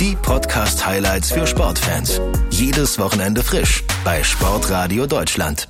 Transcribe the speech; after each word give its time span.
Die 0.00 0.16
Podcast-Highlights 0.16 1.30
für 1.30 1.46
Sportfans. 1.46 2.20
Jedes 2.50 2.98
Wochenende 2.98 3.44
frisch 3.44 3.84
bei 4.04 4.24
Sportradio 4.24 5.06
Deutschland. 5.06 5.68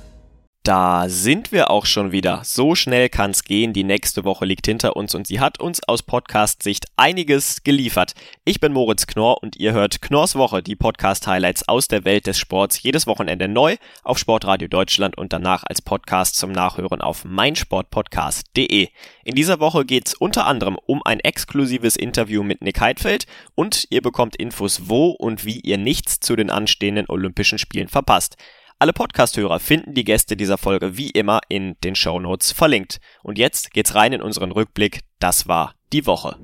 Da 0.65 1.09
sind 1.09 1.51
wir 1.51 1.69
auch 1.69 1.85
schon 1.85 2.11
wieder. 2.11 2.41
So 2.43 2.73
schnell 2.73 3.07
kann's 3.07 3.43
gehen. 3.43 3.71
Die 3.71 3.83
nächste 3.83 4.23
Woche 4.23 4.45
liegt 4.45 4.65
hinter 4.65 4.95
uns 4.95 5.13
und 5.13 5.27
sie 5.27 5.39
hat 5.39 5.59
uns 5.59 5.87
aus 5.87 6.01
Podcast-Sicht 6.01 6.87
einiges 6.95 7.61
geliefert. 7.63 8.15
Ich 8.45 8.59
bin 8.59 8.73
Moritz 8.73 9.05
Knorr 9.05 9.43
und 9.43 9.57
ihr 9.57 9.73
hört 9.73 10.01
Knorrs 10.01 10.35
Woche, 10.35 10.63
die 10.63 10.75
Podcast-Highlights 10.75 11.67
aus 11.67 11.87
der 11.87 12.03
Welt 12.03 12.25
des 12.25 12.39
Sports, 12.39 12.81
jedes 12.81 13.05
Wochenende 13.05 13.47
neu 13.47 13.75
auf 14.01 14.17
Sportradio 14.17 14.67
Deutschland 14.67 15.19
und 15.19 15.33
danach 15.33 15.63
als 15.69 15.83
Podcast 15.83 16.35
zum 16.35 16.51
Nachhören 16.51 16.99
auf 16.99 17.25
meinsportpodcast.de. 17.25 18.87
In 19.23 19.35
dieser 19.35 19.59
Woche 19.59 19.85
geht's 19.85 20.15
unter 20.15 20.47
anderem 20.47 20.79
um 20.87 21.03
ein 21.03 21.19
exklusives 21.19 21.95
Interview 21.95 22.41
mit 22.41 22.63
Nick 22.63 22.81
Heidfeld 22.81 23.27
und 23.53 23.85
ihr 23.91 24.01
bekommt 24.01 24.35
Infos, 24.35 24.89
wo 24.89 25.11
und 25.11 25.45
wie 25.45 25.59
ihr 25.59 25.77
nichts 25.77 26.21
zu 26.21 26.35
den 26.35 26.49
anstehenden 26.49 27.05
Olympischen 27.07 27.59
Spielen 27.59 27.87
verpasst. 27.87 28.35
Alle 28.77 28.91
Podcast-Hörer 28.91 29.61
finden 29.61 29.93
die 29.93 30.03
Gäste 30.03 30.35
dieser 30.35 30.57
Folge 30.57 30.97
wie 30.97 31.09
immer 31.09 31.39
in 31.47 31.77
den 31.85 31.95
Show 31.95 32.19
Notes 32.19 32.51
verlinkt. 32.51 32.99
Und 33.23 33.37
jetzt 33.37 33.71
geht's 33.71 33.95
rein 33.95 34.11
in 34.11 34.21
unseren 34.21 34.51
Rückblick. 34.51 34.99
Das 35.17 35.47
war 35.47 35.75
die 35.93 36.05
Woche. 36.05 36.37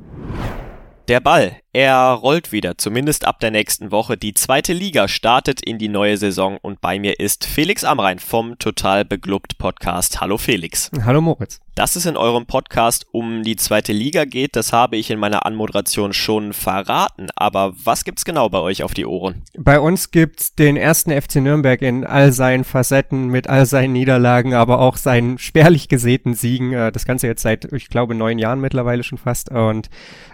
Der 1.09 1.19
Ball, 1.19 1.59
er 1.73 2.11
rollt 2.11 2.51
wieder, 2.51 2.77
zumindest 2.77 3.25
ab 3.25 3.39
der 3.39 3.51
nächsten 3.51 3.91
Woche. 3.91 4.17
Die 4.17 4.33
zweite 4.33 4.73
Liga 4.73 5.07
startet 5.07 5.61
in 5.61 5.77
die 5.77 5.87
neue 5.87 6.17
Saison 6.17 6.57
und 6.61 6.81
bei 6.81 6.99
mir 6.99 7.19
ist 7.19 7.45
Felix 7.45 7.85
Amrein 7.85 8.19
vom 8.19 8.59
Total 8.59 9.05
Beglubbt 9.05 9.57
Podcast. 9.57 10.19
Hallo 10.19 10.37
Felix. 10.37 10.91
Hallo 11.05 11.21
Moritz. 11.21 11.61
Dass 11.73 11.95
es 11.95 12.05
in 12.05 12.17
eurem 12.17 12.47
Podcast 12.47 13.05
um 13.13 13.43
die 13.43 13.55
zweite 13.55 13.93
Liga 13.93 14.25
geht, 14.25 14.57
das 14.57 14.73
habe 14.73 14.97
ich 14.97 15.09
in 15.09 15.17
meiner 15.17 15.45
Anmoderation 15.45 16.11
schon 16.11 16.51
verraten. 16.51 17.27
Aber 17.37 17.73
was 17.81 18.03
gibt's 18.03 18.25
genau 18.25 18.49
bei 18.49 18.59
euch 18.59 18.83
auf 18.83 18.93
die 18.93 19.05
Ohren? 19.05 19.43
Bei 19.57 19.79
uns 19.79 20.11
gibt's 20.11 20.53
den 20.53 20.75
ersten 20.75 21.11
FC 21.11 21.37
Nürnberg 21.37 21.81
in 21.81 22.05
all 22.05 22.33
seinen 22.33 22.65
Facetten, 22.65 23.27
mit 23.27 23.47
all 23.47 23.65
seinen 23.65 23.93
Niederlagen, 23.93 24.53
aber 24.53 24.79
auch 24.79 24.97
seinen 24.97 25.37
spärlich 25.37 25.87
gesäten 25.87 26.33
Siegen. 26.33 26.73
Äh, 26.73 26.91
das 26.91 27.05
Ganze 27.05 27.27
jetzt 27.27 27.41
seit, 27.41 27.71
ich 27.71 27.87
glaube, 27.87 28.15
neun 28.15 28.37
Jahren 28.37 28.59
mittlerweile 28.59 29.03
schon 29.03 29.17
fast. 29.17 29.49
Und 29.49 29.89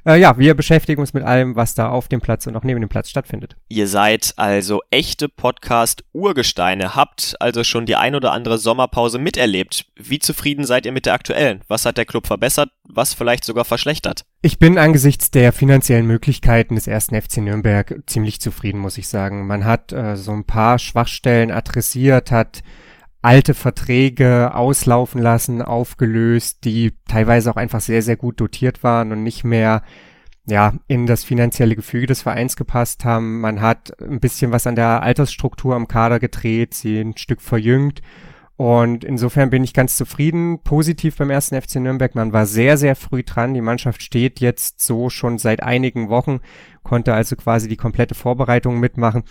äh, 0.07 0.19
ja, 0.19 0.39
wir 0.39 0.55
beschäftigen 0.55 1.01
uns 1.01 1.13
mit 1.13 1.23
allem, 1.27 1.55
was 1.55 1.75
da 1.75 1.89
auf 1.89 2.07
dem 2.07 2.21
Platz 2.21 2.47
und 2.47 2.55
auch 2.55 2.63
neben 2.63 2.81
dem 2.81 2.89
Platz 2.89 3.09
stattfindet. 3.09 3.55
Ihr 3.67 3.87
seid 3.87 4.33
also 4.37 4.81
echte 4.89 5.29
Podcast-Urgesteine, 5.29 6.95
habt 6.95 7.35
also 7.39 7.63
schon 7.63 7.85
die 7.85 7.95
ein 7.95 8.15
oder 8.15 8.31
andere 8.31 8.57
Sommerpause 8.57 9.19
miterlebt. 9.19 9.85
Wie 9.95 10.19
zufrieden 10.19 10.65
seid 10.65 10.85
ihr 10.85 10.91
mit 10.91 11.05
der 11.05 11.13
aktuellen? 11.13 11.61
Was 11.67 11.85
hat 11.85 11.97
der 11.97 12.05
Club 12.05 12.27
verbessert? 12.27 12.69
Was 12.87 13.13
vielleicht 13.13 13.43
sogar 13.43 13.65
verschlechtert? 13.65 14.25
Ich 14.41 14.59
bin 14.59 14.77
angesichts 14.77 15.29
der 15.29 15.53
finanziellen 15.53 16.07
Möglichkeiten 16.07 16.75
des 16.75 16.87
ersten 16.87 17.19
FC 17.21 17.37
Nürnberg 17.37 18.01
ziemlich 18.07 18.41
zufrieden, 18.41 18.79
muss 18.79 18.97
ich 18.97 19.07
sagen. 19.07 19.45
Man 19.45 19.65
hat 19.65 19.91
äh, 19.91 20.15
so 20.15 20.31
ein 20.31 20.45
paar 20.45 20.79
Schwachstellen 20.79 21.51
adressiert, 21.51 22.31
hat 22.31 22.63
alte 23.21 23.53
Verträge 23.53 24.53
auslaufen 24.53 25.21
lassen, 25.21 25.61
aufgelöst, 25.61 26.63
die 26.63 26.93
teilweise 27.07 27.51
auch 27.51 27.57
einfach 27.57 27.81
sehr, 27.81 28.01
sehr 28.01 28.15
gut 28.15 28.39
dotiert 28.39 28.83
waren 28.83 29.11
und 29.11 29.23
nicht 29.23 29.43
mehr 29.43 29.83
ja, 30.47 30.73
in 30.87 31.05
das 31.05 31.25
finanzielle 31.25 31.75
Gefüge 31.75 32.07
des 32.07 32.21
Vereins 32.21 32.55
gepasst 32.55 33.03
haben. 33.03 33.41
Man 33.41 33.61
hat 33.61 33.91
ein 34.01 34.21
bisschen 34.21 34.51
was 34.51 34.65
an 34.65 34.75
der 34.75 35.03
Altersstruktur 35.03 35.75
am 35.75 35.87
Kader 35.87 36.19
gedreht, 36.19 36.73
sie 36.73 36.99
ein 36.99 37.17
Stück 37.17 37.41
verjüngt. 37.41 38.01
Und 38.55 39.03
insofern 39.03 39.51
bin 39.51 39.63
ich 39.63 39.73
ganz 39.73 39.97
zufrieden, 39.97 40.63
positiv 40.63 41.17
beim 41.17 41.29
ersten 41.29 41.61
FC 41.61 41.75
Nürnberg. 41.75 42.15
Man 42.15 42.33
war 42.33 42.47
sehr, 42.47 42.77
sehr 42.77 42.95
früh 42.95 43.23
dran. 43.23 43.53
Die 43.53 43.61
Mannschaft 43.61 44.01
steht 44.01 44.39
jetzt 44.39 44.81
so 44.81 45.11
schon 45.11 45.37
seit 45.37 45.61
einigen 45.61 46.09
Wochen, 46.09 46.39
konnte 46.81 47.13
also 47.13 47.35
quasi 47.35 47.67
die 47.67 47.77
komplette 47.77 48.15
Vorbereitung 48.15 48.79
mitmachen. 48.79 49.23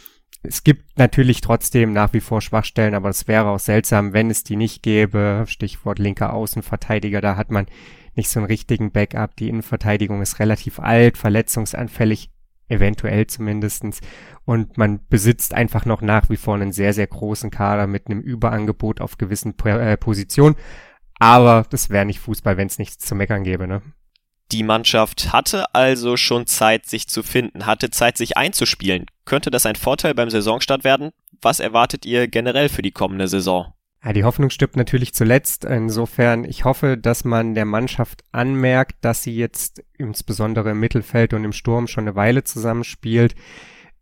Es 0.43 0.63
gibt 0.63 0.97
natürlich 0.97 1.41
trotzdem 1.41 1.93
nach 1.93 2.13
wie 2.13 2.21
vor 2.21 2.41
Schwachstellen, 2.41 2.95
aber 2.95 3.09
es 3.09 3.27
wäre 3.27 3.47
auch 3.47 3.59
seltsam, 3.59 4.13
wenn 4.13 4.31
es 4.31 4.45
die 4.45 4.55
nicht 4.55 4.83
gäbe. 4.83 5.45
Stichwort 5.49 5.99
linker 5.99 6.33
Außenverteidiger, 6.33 7.21
da 7.21 7.37
hat 7.37 7.51
man 7.51 7.67
nicht 8.17 8.29
so 8.29 8.41
einen 8.41 8.47
richtigen 8.47 8.91
Backup. 8.91 9.37
Die 9.37 9.49
Innenverteidigung 9.49 10.23
ist 10.23 10.39
relativ 10.39 10.81
alt, 10.81 11.17
verletzungsanfällig, 11.17 12.31
eventuell 12.69 13.27
zumindestens. 13.27 14.01
Und 14.45 14.79
man 14.79 15.07
besitzt 15.09 15.55
einfach 15.55 15.85
noch 15.85 16.03
nach 16.03 16.29
wie 16.31 16.37
vor 16.37 16.55
einen 16.55 16.73
sehr, 16.73 16.93
sehr 16.93 17.07
großen 17.07 17.51
Kader 17.51 17.87
mit 17.87 18.07
einem 18.07 18.21
Überangebot 18.21 19.01
auf 19.01 19.19
gewissen 19.19 19.55
äh, 19.65 19.97
Positionen. 19.97 20.57
Aber 21.19 21.65
das 21.71 21.91
wäre 21.91 22.05
nicht 22.05 22.21
Fußball, 22.21 22.57
wenn 22.57 22.67
es 22.67 22.79
nichts 22.79 23.05
zu 23.05 23.15
meckern 23.15 23.45
gäbe, 23.45 23.67
ne? 23.67 23.83
Die 24.53 24.63
Mannschaft 24.63 25.33
hatte 25.33 25.75
also 25.75 26.17
schon 26.17 26.47
Zeit, 26.47 26.87
sich 26.87 27.09
zu 27.09 27.25
finden, 27.25 27.67
hatte 27.67 27.91
Zeit, 27.91 28.17
sich 28.17 28.37
einzuspielen. 28.37 29.07
Könnte 29.25 29.51
das 29.51 29.67
ein 29.67 29.75
Vorteil 29.75 30.15
beim 30.15 30.31
Saisonstart 30.31 30.85
werden? 30.85 31.11
Was 31.43 31.59
erwartet 31.59 32.07
ihr 32.07 32.29
generell 32.29 32.69
für 32.69 32.83
die 32.83 32.93
kommende 32.93 33.27
Saison? 33.27 33.73
Ja, 34.07 34.13
die 34.13 34.23
Hoffnung 34.23 34.51
stirbt 34.51 34.77
natürlich 34.77 35.15
zuletzt. 35.15 35.65
Insofern, 35.65 36.45
ich 36.45 36.65
hoffe, 36.65 36.97
dass 36.97 37.25
man 37.25 37.57
der 37.57 37.65
Mannschaft 37.65 38.23
anmerkt, 38.31 38.95
dass 39.01 39.25
sie 39.25 39.35
jetzt 39.35 39.83
insbesondere 39.99 40.71
im 40.71 40.79
Mittelfeld 40.79 41.35
und 41.35 41.43
im 41.45 41.51
Sturm 41.51 41.89
schon 41.89 42.05
eine 42.05 42.15
Weile 42.15 42.45
zusammenspielt. 42.45 43.35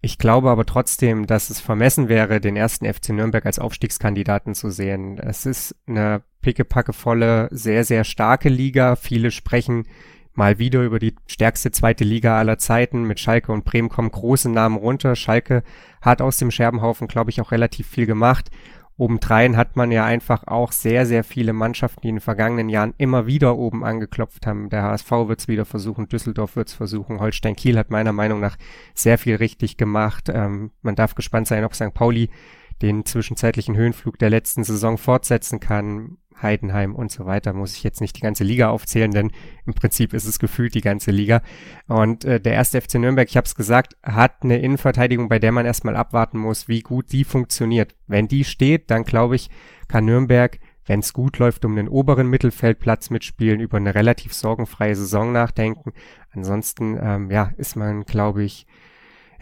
Ich 0.02 0.18
glaube 0.18 0.50
aber 0.50 0.66
trotzdem, 0.66 1.26
dass 1.26 1.48
es 1.48 1.58
vermessen 1.58 2.10
wäre, 2.10 2.42
den 2.42 2.54
ersten 2.54 2.84
FC 2.84 3.14
Nürnberg 3.14 3.46
als 3.46 3.58
Aufstiegskandidaten 3.58 4.54
zu 4.54 4.68
sehen. 4.68 5.16
Es 5.16 5.46
ist 5.46 5.74
eine 5.86 6.20
pickepackevolle, 6.42 7.48
sehr, 7.50 7.84
sehr 7.84 8.04
starke 8.04 8.50
Liga. 8.50 8.96
Viele 8.96 9.30
sprechen 9.30 9.88
mal 10.34 10.58
wieder 10.58 10.82
über 10.82 10.98
die 10.98 11.14
stärkste 11.26 11.70
zweite 11.70 12.04
Liga 12.04 12.38
aller 12.38 12.58
Zeiten. 12.58 13.04
Mit 13.04 13.20
Schalke 13.20 13.52
und 13.52 13.64
Bremen 13.64 13.88
kommen 13.88 14.10
große 14.10 14.50
Namen 14.50 14.76
runter. 14.76 15.16
Schalke 15.16 15.62
hat 16.02 16.20
aus 16.20 16.36
dem 16.36 16.50
Scherbenhaufen, 16.50 17.08
glaube 17.08 17.30
ich, 17.30 17.40
auch 17.40 17.52
relativ 17.52 17.86
viel 17.86 18.04
gemacht. 18.04 18.50
Obendrein 18.96 19.56
hat 19.56 19.74
man 19.74 19.90
ja 19.90 20.04
einfach 20.04 20.46
auch 20.46 20.70
sehr, 20.70 21.04
sehr 21.04 21.24
viele 21.24 21.52
Mannschaften, 21.52 22.02
die 22.02 22.08
in 22.10 22.16
den 22.16 22.20
vergangenen 22.20 22.68
Jahren 22.68 22.94
immer 22.96 23.26
wieder 23.26 23.56
oben 23.56 23.84
angeklopft 23.84 24.46
haben. 24.46 24.70
Der 24.70 24.82
HSV 24.82 25.10
wird 25.10 25.40
es 25.40 25.48
wieder 25.48 25.64
versuchen, 25.64 26.08
Düsseldorf 26.08 26.54
wird 26.54 26.68
es 26.68 26.74
versuchen, 26.74 27.18
Holstein 27.18 27.56
Kiel 27.56 27.76
hat 27.76 27.90
meiner 27.90 28.12
Meinung 28.12 28.38
nach 28.38 28.56
sehr 28.94 29.18
viel 29.18 29.34
richtig 29.36 29.76
gemacht. 29.76 30.28
Ähm, 30.32 30.70
man 30.82 30.94
darf 30.94 31.16
gespannt 31.16 31.48
sein, 31.48 31.64
ob 31.64 31.74
St. 31.74 31.92
Pauli 31.92 32.30
den 32.82 33.04
zwischenzeitlichen 33.04 33.76
Höhenflug 33.76 34.18
der 34.18 34.30
letzten 34.30 34.64
Saison 34.64 34.98
fortsetzen 34.98 35.60
kann. 35.60 36.18
Heidenheim 36.42 36.94
und 36.94 37.10
so 37.10 37.26
weiter, 37.26 37.52
muss 37.52 37.76
ich 37.76 37.82
jetzt 37.82 38.00
nicht 38.00 38.16
die 38.16 38.20
ganze 38.20 38.44
Liga 38.44 38.70
aufzählen, 38.70 39.10
denn 39.10 39.30
im 39.66 39.74
Prinzip 39.74 40.12
ist 40.12 40.26
es 40.26 40.38
gefühlt 40.38 40.74
die 40.74 40.80
ganze 40.80 41.10
Liga. 41.10 41.42
Und 41.86 42.24
äh, 42.24 42.40
der 42.40 42.54
erste 42.54 42.80
FC 42.80 42.96
Nürnberg, 42.96 43.28
ich 43.28 43.36
habe 43.36 43.46
es 43.46 43.54
gesagt, 43.54 43.96
hat 44.02 44.42
eine 44.42 44.58
Innenverteidigung, 44.58 45.28
bei 45.28 45.38
der 45.38 45.52
man 45.52 45.66
erstmal 45.66 45.96
abwarten 45.96 46.38
muss, 46.38 46.68
wie 46.68 46.80
gut 46.80 47.12
die 47.12 47.24
funktioniert. 47.24 47.94
Wenn 48.06 48.28
die 48.28 48.44
steht, 48.44 48.90
dann 48.90 49.04
glaube 49.04 49.36
ich, 49.36 49.50
kann 49.88 50.04
Nürnberg, 50.04 50.58
wenn 50.86 51.00
es 51.00 51.12
gut 51.12 51.38
läuft, 51.38 51.64
um 51.64 51.76
den 51.76 51.88
oberen 51.88 52.28
Mittelfeldplatz 52.28 53.10
mitspielen, 53.10 53.60
über 53.60 53.78
eine 53.78 53.94
relativ 53.94 54.34
sorgenfreie 54.34 54.94
Saison 54.94 55.32
nachdenken. 55.32 55.92
Ansonsten, 56.32 56.98
ähm, 57.00 57.30
ja, 57.30 57.52
ist 57.56 57.76
man, 57.76 58.04
glaube 58.04 58.44
ich, 58.44 58.66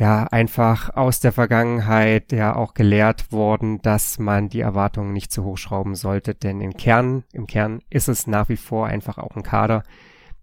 ja 0.02 0.24
einfach 0.24 0.96
aus 0.96 1.20
der 1.20 1.30
Vergangenheit 1.30 2.32
ja 2.32 2.56
auch 2.56 2.74
gelehrt 2.74 3.30
worden, 3.30 3.80
dass 3.82 4.18
man 4.18 4.48
die 4.48 4.58
Erwartungen 4.58 5.12
nicht 5.12 5.30
zu 5.30 5.44
hoch 5.44 5.56
schrauben 5.58 5.94
sollte, 5.94 6.34
denn 6.34 6.60
im 6.60 6.76
Kern, 6.76 7.22
im 7.32 7.46
Kern 7.46 7.82
ist 7.88 8.08
es 8.08 8.26
nach 8.26 8.48
wie 8.48 8.56
vor 8.56 8.88
einfach 8.88 9.18
auch 9.18 9.36
ein 9.36 9.44
Kader, 9.44 9.84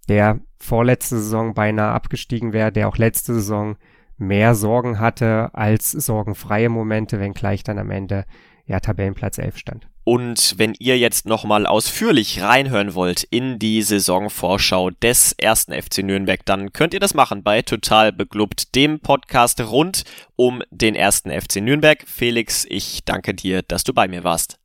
der 0.07 0.39
vorletzte 0.59 1.17
Saison 1.17 1.55
beinahe 1.55 1.91
abgestiegen 1.91 2.53
wäre, 2.53 2.71
der 2.71 2.87
auch 2.87 2.95
letzte 2.95 3.33
Saison 3.33 3.75
mehr 4.17 4.55
Sorgen 4.55 4.97
hatte 4.97 5.49
als 5.51 5.91
sorgenfreie 5.91 6.69
Momente, 6.69 7.19
wenngleich 7.19 7.63
dann 7.63 7.79
am 7.79 7.91
Ende 7.91 8.23
ja 8.69 8.79
Tabellenplatz 8.79 9.37
11 9.37 9.57
stand. 9.57 9.87
Und 10.03 10.55
wenn 10.57 10.73
ihr 10.79 10.97
jetzt 10.97 11.25
nochmal 11.25 11.65
ausführlich 11.65 12.41
reinhören 12.41 12.93
wollt 12.93 13.23
in 13.23 13.59
die 13.59 13.81
Saisonvorschau 13.81 14.91
des 14.91 15.33
ersten 15.33 15.73
FC 15.73 15.99
Nürnberg, 16.03 16.45
dann 16.45 16.71
könnt 16.71 16.93
ihr 16.93 16.99
das 16.99 17.13
machen 17.13 17.43
bei 17.43 17.61
Total 17.61 18.13
Beglubbt, 18.13 18.75
dem 18.75 19.01
Podcast 19.01 19.59
rund 19.61 20.03
um 20.35 20.63
den 20.71 20.95
ersten 20.95 21.29
FC 21.29 21.57
Nürnberg. 21.57 22.03
Felix, 22.07 22.65
ich 22.69 23.03
danke 23.03 23.33
dir, 23.33 23.61
dass 23.63 23.83
du 23.83 23.93
bei 23.93 24.07
mir 24.07 24.23
warst. 24.23 24.59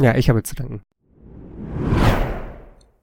Ja, 0.00 0.16
ich 0.16 0.28
habe 0.28 0.42
zu 0.42 0.54
danken. 0.54 0.82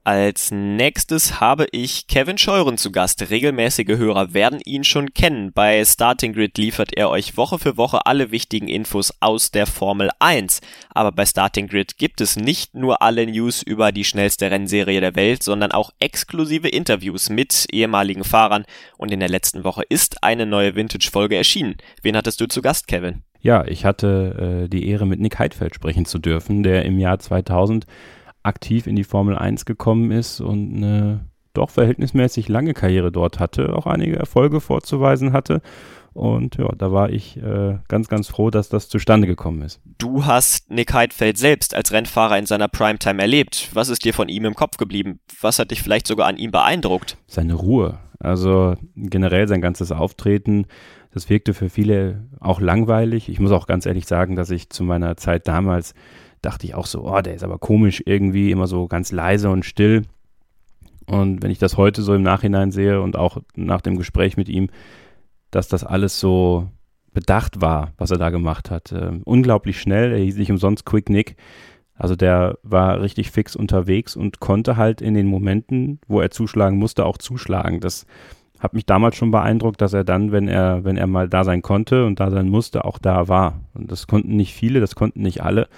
Als 0.08 0.50
nächstes 0.50 1.38
habe 1.38 1.66
ich 1.70 2.06
Kevin 2.06 2.38
Scheuren 2.38 2.78
zu 2.78 2.90
Gast. 2.90 3.28
Regelmäßige 3.28 3.98
Hörer 3.98 4.32
werden 4.32 4.58
ihn 4.64 4.82
schon 4.82 5.12
kennen. 5.12 5.52
Bei 5.52 5.84
Starting 5.84 6.32
Grid 6.32 6.56
liefert 6.56 6.96
er 6.96 7.10
euch 7.10 7.36
Woche 7.36 7.58
für 7.58 7.76
Woche 7.76 8.06
alle 8.06 8.30
wichtigen 8.30 8.68
Infos 8.68 9.12
aus 9.20 9.50
der 9.50 9.66
Formel 9.66 10.08
1. 10.18 10.62
Aber 10.88 11.12
bei 11.12 11.26
Starting 11.26 11.66
Grid 11.66 11.98
gibt 11.98 12.22
es 12.22 12.36
nicht 12.36 12.74
nur 12.74 13.02
alle 13.02 13.26
News 13.26 13.62
über 13.62 13.92
die 13.92 14.04
schnellste 14.04 14.50
Rennserie 14.50 15.02
der 15.02 15.14
Welt, 15.14 15.42
sondern 15.42 15.72
auch 15.72 15.90
exklusive 16.00 16.68
Interviews 16.68 17.28
mit 17.28 17.66
ehemaligen 17.70 18.24
Fahrern. 18.24 18.64
Und 18.96 19.12
in 19.12 19.20
der 19.20 19.28
letzten 19.28 19.62
Woche 19.62 19.82
ist 19.90 20.24
eine 20.24 20.46
neue 20.46 20.74
Vintage-Folge 20.74 21.36
erschienen. 21.36 21.76
Wen 22.00 22.16
hattest 22.16 22.40
du 22.40 22.48
zu 22.48 22.62
Gast, 22.62 22.88
Kevin? 22.88 23.24
Ja, 23.40 23.66
ich 23.66 23.84
hatte 23.84 24.64
äh, 24.64 24.68
die 24.70 24.88
Ehre, 24.88 25.04
mit 25.04 25.20
Nick 25.20 25.38
Heidfeld 25.38 25.74
sprechen 25.74 26.06
zu 26.06 26.18
dürfen, 26.18 26.62
der 26.62 26.86
im 26.86 26.98
Jahr 26.98 27.18
2000 27.18 27.84
aktiv 28.42 28.86
in 28.86 28.96
die 28.96 29.04
Formel 29.04 29.36
1 29.36 29.64
gekommen 29.64 30.10
ist 30.10 30.40
und 30.40 30.76
eine 30.76 31.26
doch 31.54 31.70
verhältnismäßig 31.70 32.48
lange 32.48 32.74
Karriere 32.74 33.10
dort 33.10 33.40
hatte, 33.40 33.74
auch 33.74 33.86
einige 33.86 34.16
Erfolge 34.16 34.60
vorzuweisen 34.60 35.32
hatte. 35.32 35.60
Und 36.14 36.56
ja, 36.56 36.68
da 36.76 36.90
war 36.90 37.10
ich 37.10 37.36
äh, 37.36 37.78
ganz, 37.86 38.08
ganz 38.08 38.28
froh, 38.28 38.50
dass 38.50 38.68
das 38.68 38.88
zustande 38.88 39.26
gekommen 39.26 39.62
ist. 39.62 39.80
Du 39.98 40.24
hast 40.24 40.70
Nick 40.70 40.92
Heidfeld 40.92 41.38
selbst 41.38 41.74
als 41.74 41.92
Rennfahrer 41.92 42.38
in 42.38 42.46
seiner 42.46 42.68
Primetime 42.68 43.20
erlebt. 43.20 43.70
Was 43.74 43.88
ist 43.88 44.04
dir 44.04 44.14
von 44.14 44.28
ihm 44.28 44.44
im 44.44 44.54
Kopf 44.54 44.78
geblieben? 44.78 45.20
Was 45.40 45.58
hat 45.58 45.70
dich 45.70 45.82
vielleicht 45.82 46.06
sogar 46.06 46.26
an 46.26 46.36
ihm 46.36 46.50
beeindruckt? 46.50 47.16
Seine 47.26 47.54
Ruhe. 47.54 47.98
Also 48.18 48.74
generell 48.96 49.46
sein 49.46 49.60
ganzes 49.60 49.92
Auftreten, 49.92 50.66
das 51.12 51.30
wirkte 51.30 51.54
für 51.54 51.68
viele 51.68 52.26
auch 52.40 52.60
langweilig. 52.60 53.28
Ich 53.28 53.38
muss 53.38 53.52
auch 53.52 53.66
ganz 53.66 53.86
ehrlich 53.86 54.06
sagen, 54.06 54.34
dass 54.34 54.50
ich 54.50 54.70
zu 54.70 54.82
meiner 54.82 55.16
Zeit 55.16 55.46
damals 55.46 55.94
dachte 56.42 56.66
ich 56.66 56.74
auch 56.74 56.86
so, 56.86 57.04
oh, 57.04 57.20
der 57.20 57.34
ist 57.34 57.44
aber 57.44 57.58
komisch 57.58 58.02
irgendwie, 58.06 58.50
immer 58.50 58.66
so 58.66 58.86
ganz 58.86 59.12
leise 59.12 59.50
und 59.50 59.64
still. 59.64 60.02
Und 61.06 61.42
wenn 61.42 61.50
ich 61.50 61.58
das 61.58 61.76
heute 61.76 62.02
so 62.02 62.14
im 62.14 62.22
Nachhinein 62.22 62.70
sehe 62.70 63.00
und 63.00 63.16
auch 63.16 63.38
nach 63.54 63.80
dem 63.80 63.96
Gespräch 63.96 64.36
mit 64.36 64.48
ihm, 64.48 64.68
dass 65.50 65.68
das 65.68 65.84
alles 65.84 66.20
so 66.20 66.68
bedacht 67.12 67.60
war, 67.60 67.92
was 67.96 68.10
er 68.10 68.18
da 68.18 68.30
gemacht 68.30 68.70
hat. 68.70 68.92
Ähm, 68.92 69.22
unglaublich 69.24 69.80
schnell, 69.80 70.12
er 70.12 70.18
hieß 70.18 70.36
nicht 70.36 70.50
umsonst 70.50 70.84
Quick 70.84 71.08
Nick. 71.08 71.36
Also 71.94 72.14
der 72.14 72.58
war 72.62 73.00
richtig 73.00 73.30
fix 73.32 73.56
unterwegs 73.56 74.14
und 74.14 74.38
konnte 74.38 74.76
halt 74.76 75.00
in 75.00 75.14
den 75.14 75.26
Momenten, 75.26 75.98
wo 76.06 76.20
er 76.20 76.30
zuschlagen 76.30 76.78
musste, 76.78 77.04
auch 77.04 77.18
zuschlagen. 77.18 77.80
Das 77.80 78.06
hat 78.60 78.74
mich 78.74 78.86
damals 78.86 79.16
schon 79.16 79.30
beeindruckt, 79.30 79.80
dass 79.80 79.94
er 79.94 80.04
dann, 80.04 80.30
wenn 80.30 80.46
er, 80.46 80.84
wenn 80.84 80.96
er 80.96 81.06
mal 81.06 81.28
da 81.28 81.42
sein 81.42 81.62
konnte 81.62 82.06
und 82.06 82.20
da 82.20 82.30
sein 82.30 82.48
musste, 82.48 82.84
auch 82.84 82.98
da 82.98 83.28
war. 83.28 83.60
Und 83.74 83.90
das 83.90 84.06
konnten 84.06 84.36
nicht 84.36 84.54
viele, 84.54 84.80
das 84.80 84.94
konnten 84.94 85.22
nicht 85.22 85.42
alle. 85.42 85.68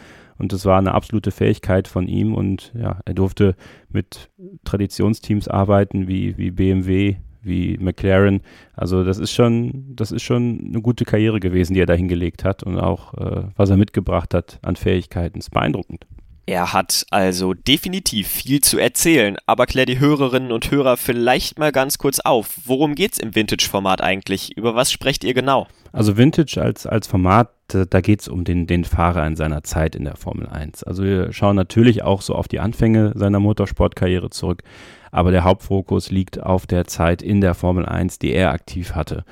Und 0.41 0.53
das 0.53 0.65
war 0.65 0.79
eine 0.79 0.95
absolute 0.95 1.31
Fähigkeit 1.31 1.87
von 1.87 2.09
ihm. 2.09 2.35
Und 2.35 2.73
ja, 2.75 3.01
er 3.05 3.15
durfte 3.15 3.55
mit 3.91 4.31
Traditionsteams 4.65 5.49
arbeiten 5.49 6.09
wie, 6.09 6.37
wie 6.39 6.51
BMW, 6.51 7.17
wie 7.43 7.77
McLaren. 7.79 8.41
Also 8.75 9.05
das 9.05 9.19
ist 9.19 9.33
schon, 9.33 9.95
das 9.95 10.13
ist 10.13 10.23
schon 10.23 10.69
eine 10.69 10.81
gute 10.81 11.05
Karriere 11.05 11.41
gewesen, 11.41 11.75
die 11.75 11.81
er 11.81 11.87
da 11.87 11.95
hingelegt 11.95 12.45
hat 12.45 12.63
und 12.63 12.79
auch 12.79 13.15
äh, 13.15 13.45
was 13.55 13.71
er 13.71 13.77
mitgebracht 13.77 14.35
hat 14.35 14.59
an 14.63 14.77
Fähigkeiten, 14.77 15.39
ist 15.39 15.51
beeindruckend. 15.51 16.07
Er 16.51 16.73
hat 16.73 17.07
also 17.11 17.55
definitiv 17.55 18.27
viel 18.27 18.61
zu 18.61 18.77
erzählen, 18.77 19.37
aber 19.47 19.67
klär 19.67 19.87
die 19.87 20.01
Hörerinnen 20.01 20.51
und 20.51 20.69
Hörer 20.69 20.97
vielleicht 20.97 21.61
mal 21.61 21.71
ganz 21.71 21.97
kurz 21.97 22.19
auf. 22.19 22.59
Worum 22.65 22.97
geht's 22.97 23.21
im 23.21 23.37
Vintage-Format 23.37 24.01
eigentlich? 24.01 24.57
Über 24.57 24.75
was 24.75 24.91
sprecht 24.91 25.23
ihr 25.23 25.33
genau? 25.33 25.69
Also 25.93 26.17
Vintage 26.17 26.61
als, 26.61 26.89
als 26.89 27.07
Format, 27.07 27.51
da 27.69 28.01
geht 28.01 28.23
es 28.23 28.27
um 28.27 28.43
den, 28.43 28.67
den 28.67 28.83
Fahrer 28.83 29.25
in 29.29 29.37
seiner 29.37 29.63
Zeit 29.63 29.95
in 29.95 30.03
der 30.03 30.17
Formel 30.17 30.49
1. 30.49 30.83
Also 30.83 31.05
wir 31.05 31.33
schauen 31.33 31.55
natürlich 31.55 32.03
auch 32.03 32.21
so 32.21 32.35
auf 32.35 32.49
die 32.49 32.59
Anfänge 32.59 33.13
seiner 33.15 33.39
Motorsportkarriere 33.39 34.31
zurück, 34.31 34.65
aber 35.13 35.31
der 35.31 35.45
Hauptfokus 35.45 36.11
liegt 36.11 36.43
auf 36.43 36.67
der 36.67 36.85
Zeit 36.89 37.23
in 37.23 37.41
der 37.41 37.55
Formel 37.55 37.87
1, 37.87 38.19
die 38.19 38.33
er 38.33 38.51
aktiv 38.51 38.97
hatte. 38.97 39.25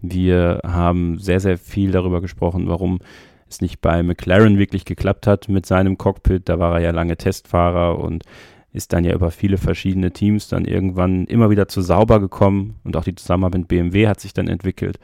Wir 0.00 0.62
haben 0.64 1.18
sehr, 1.18 1.38
sehr 1.38 1.58
viel 1.58 1.90
darüber 1.92 2.22
gesprochen, 2.22 2.66
warum 2.66 3.00
es 3.52 3.60
nicht 3.60 3.80
bei 3.80 4.02
McLaren 4.02 4.58
wirklich 4.58 4.84
geklappt 4.84 5.26
hat 5.26 5.48
mit 5.48 5.66
seinem 5.66 5.98
Cockpit. 5.98 6.48
Da 6.48 6.58
war 6.58 6.74
er 6.76 6.80
ja 6.80 6.90
lange 6.90 7.16
Testfahrer 7.16 7.98
und 7.98 8.24
ist 8.72 8.92
dann 8.92 9.04
ja 9.04 9.12
über 9.14 9.30
viele 9.30 9.58
verschiedene 9.58 10.12
Teams 10.12 10.48
dann 10.48 10.64
irgendwann 10.64 11.26
immer 11.26 11.50
wieder 11.50 11.68
zu 11.68 11.82
sauber 11.82 12.20
gekommen 12.20 12.76
und 12.84 12.96
auch 12.96 13.04
die 13.04 13.14
Zusammenarbeit 13.14 13.60
mit 13.60 13.68
BMW 13.68 14.08
hat 14.08 14.20
sich 14.20 14.32
dann 14.32 14.48
entwickelt. 14.48 14.98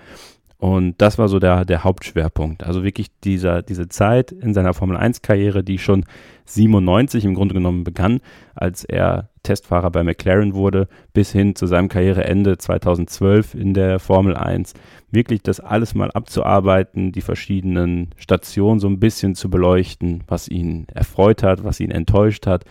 Und 0.59 1.01
das 1.01 1.19
war 1.19 1.29
so 1.29 1.39
der, 1.39 1.65
der 1.65 1.85
Hauptschwerpunkt. 1.85 2.65
Also 2.65 2.83
wirklich 2.83 3.09
dieser, 3.23 3.63
diese 3.63 3.89
Zeit 3.89 4.33
in 4.33 4.55
seiner 4.55 4.75
Formel 4.75 4.97
1-Karriere, 4.97 5.63
die 5.63 5.79
schon 5.79 6.05
97 6.47 7.25
im 7.25 7.35
Grunde 7.35 7.55
genommen 7.55 7.85
begann, 7.85 8.21
als 8.57 8.83
er 8.83 9.29
Testfahrer 9.45 9.91
bei 9.91 10.03
McLaren 10.03 10.55
wurde, 10.55 10.89
bis 11.13 11.31
hin 11.31 11.55
zu 11.55 11.67
seinem 11.67 11.89
Karriereende 11.89 12.59
2012 12.59 13.55
in 13.55 13.73
der 13.73 14.01
Formel 14.01 14.37
1. 14.37 14.75
Wirklich 15.13 15.43
das 15.43 15.61
alles 15.61 15.95
mal 15.95 16.11
abzuarbeiten, 16.11 17.13
die 17.13 17.21
verschiedenen 17.21 18.11
Stationen 18.17 18.81
so 18.81 18.89
ein 18.89 18.99
bisschen 18.99 19.37
zu 19.37 19.51
beleuchten, 19.51 20.25
was 20.27 20.49
ihn 20.49 20.89
erfreut 20.93 21.45
hat, 21.45 21.63
was 21.63 21.79
ihn 21.79 21.93
enttäuscht 21.93 22.49
hat 22.49 22.65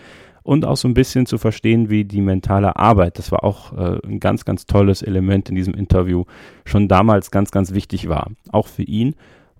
und 0.47 0.63
auch 0.63 0.77
so 0.77 0.87
ein 0.87 0.93
bisschen 0.93 1.25
zu 1.25 1.37
verstehen, 1.37 1.89
wie 1.89 2.05
die 2.05 2.21
mentale 2.21 2.77
Arbeit, 2.77 3.17
das 3.17 3.33
war 3.33 3.43
auch 3.43 3.73
äh, 3.73 3.99
ein 4.07 4.21
ganz, 4.21 4.45
ganz 4.45 4.65
tolles 4.65 5.01
Element 5.01 5.49
in 5.49 5.55
diesem 5.55 5.73
Interview, 5.73 6.23
schon 6.63 6.87
damals 6.87 7.31
ganz, 7.31 7.51
ganz 7.51 7.73
wichtig 7.73 8.07
war, 8.07 8.31
auch 8.53 8.67
für 8.67 8.83
ihn. 8.83 9.15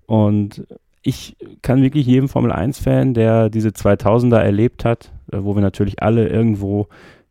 Und 0.06 0.66
ich 1.02 1.36
kann 1.60 1.82
wirklich 1.82 2.06
jedem 2.06 2.30
Formel 2.30 2.52
1-Fan, 2.52 3.12
der 3.12 3.50
diese 3.50 3.68
2000er 3.68 4.38
erlebt 4.38 4.86
hat, 4.86 5.12
äh, 5.30 5.36
wo 5.42 5.54
wir 5.54 5.60
natürlich 5.60 6.02
alle 6.02 6.26
irgendwo 6.26 6.88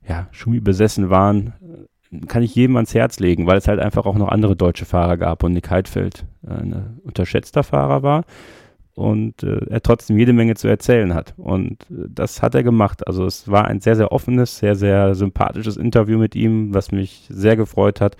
ja, 0.07 0.27
Schumi 0.29 0.59
besessen 0.59 1.09
waren, 1.09 1.53
kann 2.27 2.43
ich 2.43 2.53
jedem 2.53 2.75
ans 2.75 2.93
Herz 2.93 3.17
legen, 3.17 3.47
weil 3.47 3.57
es 3.57 3.67
halt 3.67 3.79
einfach 3.79 4.05
auch 4.05 4.17
noch 4.17 4.29
andere 4.29 4.55
deutsche 4.55 4.85
Fahrer 4.85 5.17
gab 5.17 5.43
und 5.43 5.53
Nick 5.53 5.71
Heidfeld 5.71 6.25
äh, 6.47 6.51
ein 6.51 6.99
unterschätzter 7.03 7.63
Fahrer 7.63 8.03
war 8.03 8.23
und 8.97 9.43
äh, 9.43 9.59
er 9.69 9.81
trotzdem 9.83 10.17
jede 10.17 10.33
Menge 10.33 10.55
zu 10.55 10.67
erzählen 10.67 11.13
hat. 11.13 11.35
Und 11.37 11.83
äh, 11.91 12.07
das 12.09 12.41
hat 12.41 12.55
er 12.55 12.63
gemacht. 12.63 13.05
Also 13.05 13.25
es 13.25 13.47
war 13.47 13.65
ein 13.65 13.79
sehr, 13.79 13.95
sehr 13.95 14.11
offenes, 14.11 14.57
sehr, 14.57 14.75
sehr 14.75 15.13
sympathisches 15.13 15.77
Interview 15.77 16.17
mit 16.17 16.35
ihm, 16.35 16.73
was 16.73 16.91
mich 16.91 17.27
sehr 17.29 17.55
gefreut 17.55 18.01
hat. 18.01 18.17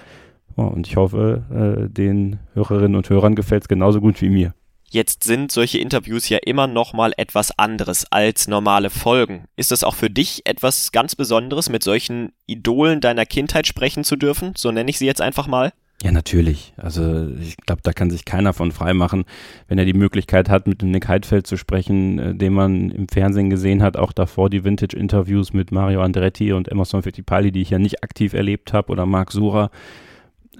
Und 0.55 0.85
ich 0.85 0.95
hoffe, 0.95 1.87
äh, 1.87 1.89
den 1.89 2.37
Hörerinnen 2.53 2.95
und 2.95 3.09
Hörern 3.09 3.33
gefällt 3.33 3.63
es 3.63 3.67
genauso 3.67 4.01
gut 4.01 4.21
wie 4.21 4.29
mir. 4.29 4.53
Jetzt 4.87 5.23
sind 5.23 5.51
solche 5.51 5.79
Interviews 5.79 6.29
ja 6.29 6.37
immer 6.45 6.67
noch 6.67 6.93
mal 6.93 7.11
etwas 7.17 7.57
anderes 7.57 8.05
als 8.11 8.47
normale 8.47 8.91
Folgen. 8.91 9.45
Ist 9.55 9.71
es 9.71 9.83
auch 9.83 9.95
für 9.95 10.11
dich 10.11 10.45
etwas 10.45 10.91
ganz 10.91 11.15
Besonderes, 11.15 11.69
mit 11.69 11.83
solchen 11.83 12.33
Idolen 12.45 13.01
deiner 13.01 13.25
Kindheit 13.25 13.65
sprechen 13.65 14.03
zu 14.03 14.15
dürfen? 14.15 14.53
So 14.55 14.71
nenne 14.71 14.91
ich 14.91 14.99
sie 14.99 15.07
jetzt 15.07 15.21
einfach 15.21 15.47
mal. 15.47 15.73
Ja, 16.03 16.11
natürlich. 16.11 16.73
Also 16.77 17.27
ich 17.41 17.57
glaube, 17.57 17.81
da 17.81 17.91
kann 17.91 18.11
sich 18.11 18.23
keiner 18.23 18.53
von 18.53 18.71
frei 18.71 18.93
machen, 18.93 19.25
wenn 19.67 19.79
er 19.79 19.85
die 19.85 19.93
Möglichkeit 19.93 20.47
hat, 20.47 20.67
mit 20.67 20.83
dem 20.83 20.91
Nick 20.91 21.07
Heidfeld 21.07 21.47
zu 21.47 21.57
sprechen, 21.57 22.19
äh, 22.19 22.35
den 22.35 22.53
man 22.53 22.91
im 22.91 23.07
Fernsehen 23.07 23.49
gesehen 23.49 23.81
hat, 23.81 23.97
auch 23.97 24.11
davor 24.11 24.51
die 24.51 24.63
Vintage-Interviews 24.63 25.53
mit 25.53 25.71
Mario 25.71 26.01
Andretti 26.01 26.53
und 26.53 26.67
Emerson 26.71 27.01
Fittipaldi, 27.01 27.51
die 27.51 27.61
ich 27.61 27.71
ja 27.71 27.79
nicht 27.79 28.03
aktiv 28.03 28.33
erlebt 28.33 28.73
habe, 28.73 28.91
oder 28.91 29.07
Marc 29.07 29.31
Sura. 29.31 29.71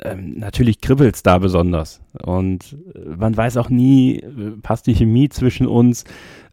Ähm, 0.02 0.36
natürlich 0.38 0.82
kribbelt's 0.82 1.22
da 1.22 1.38
besonders. 1.38 2.02
Und 2.24 2.76
äh, 2.96 3.16
man 3.16 3.38
weiß 3.38 3.58
auch 3.58 3.70
nie, 3.70 4.18
äh, 4.18 4.52
passt 4.64 4.88
die 4.88 4.96
Chemie 4.96 5.30
zwischen 5.30 5.68
uns, 5.68 6.04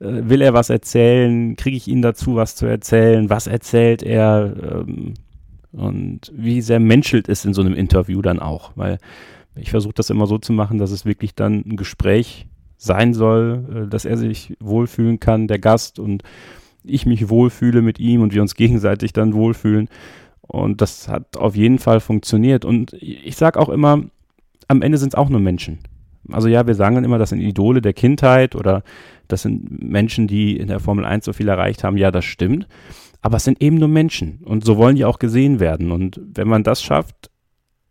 äh, 0.01 0.29
will 0.29 0.43
er 0.43 0.53
was 0.53 0.69
erzählen, 0.69 1.57
kriege 1.57 1.77
ich 1.77 1.89
ihn 1.89 2.03
dazu, 2.03 2.37
was 2.37 2.55
zu 2.55 2.67
erzählen, 2.67 3.31
was 3.31 3.47
erzählt 3.47 4.03
er, 4.03 4.55
ähm, 4.63 5.15
und 5.77 6.33
wie 6.35 6.61
sehr 6.61 6.81
menschelt 6.81 7.29
es 7.29 7.45
in 7.45 7.55
so 7.55 7.63
einem 7.63 7.75
Interview 7.75 8.23
dann 8.23 8.39
auch, 8.39 8.73
weil 8.77 8.99
ich 9.57 9.71
versuche 9.71 9.95
das 9.95 10.11
immer 10.11 10.27
so 10.27 10.39
zu 10.39 10.53
machen, 10.53 10.79
dass 10.79 10.91
es 10.91 11.05
wirklich 11.05 11.35
dann 11.35 11.65
ein 11.67 11.77
Gespräch 11.77 12.47
sein 12.77 13.15
soll, 13.15 13.65
äh, 13.87 13.89
dass 13.89 14.05
er 14.05 14.17
sich 14.17 14.57
wohlfühlen 14.61 15.21
kann, 15.21 15.49
der 15.49 15.59
Gast 15.59 15.99
und 15.99 16.23
ich 16.85 17.07
mich 17.07 17.29
wohlfühle 17.29 17.83
mit 17.83 17.99
ihm 17.99 18.23
und 18.23 18.35
wir 18.35 18.43
uns 18.43 18.55
gegenseitig 18.57 19.13
dann 19.13 19.35
wohlfühlen. 19.35 19.89
Und 20.43 20.81
das 20.81 21.09
hat 21.09 21.37
auf 21.37 21.57
jeden 21.57 21.79
Fall 21.79 22.01
funktioniert. 22.01 22.65
Und 22.65 22.93
ich 22.93 23.37
sage 23.37 23.59
auch 23.59 23.71
immer, 23.71 24.03
am 24.69 24.83
Ende 24.83 24.99
sind 24.99 25.09
es 25.09 25.15
auch 25.15 25.31
nur 25.31 25.41
Menschen. 25.41 25.79
Also 26.31 26.49
ja, 26.49 26.67
wir 26.67 26.75
sagen 26.75 26.95
dann 26.95 27.05
immer, 27.05 27.19
das 27.19 27.31
sind 27.31 27.41
Idole 27.41 27.81
der 27.81 27.93
Kindheit 27.93 28.55
oder 28.55 28.83
das 29.29 29.43
sind 29.43 29.83
Menschen, 29.83 30.27
die 30.27 30.57
in 30.57 30.69
der 30.69 30.81
Formel 30.81 31.05
1 31.05 31.25
so 31.25 31.33
viel 31.33 31.49
erreicht 31.49 31.85
haben. 31.85 31.97
Ja, 31.97 32.11
das 32.11 32.25
stimmt. 32.25 32.67
Aber 33.25 33.39
es 33.39 33.45
sind 33.45 33.63
eben 33.63 33.79
nur 33.79 33.89
Menschen 33.89 34.41
und 34.45 34.67
so 34.67 34.77
wollen 34.77 34.97
die 34.97 35.07
auch 35.07 35.19
gesehen 35.19 35.59
werden. 35.59 35.93
Und 35.93 36.21
wenn 36.23 36.47
man 36.47 36.63
das 36.63 36.83
schafft, 36.83 37.31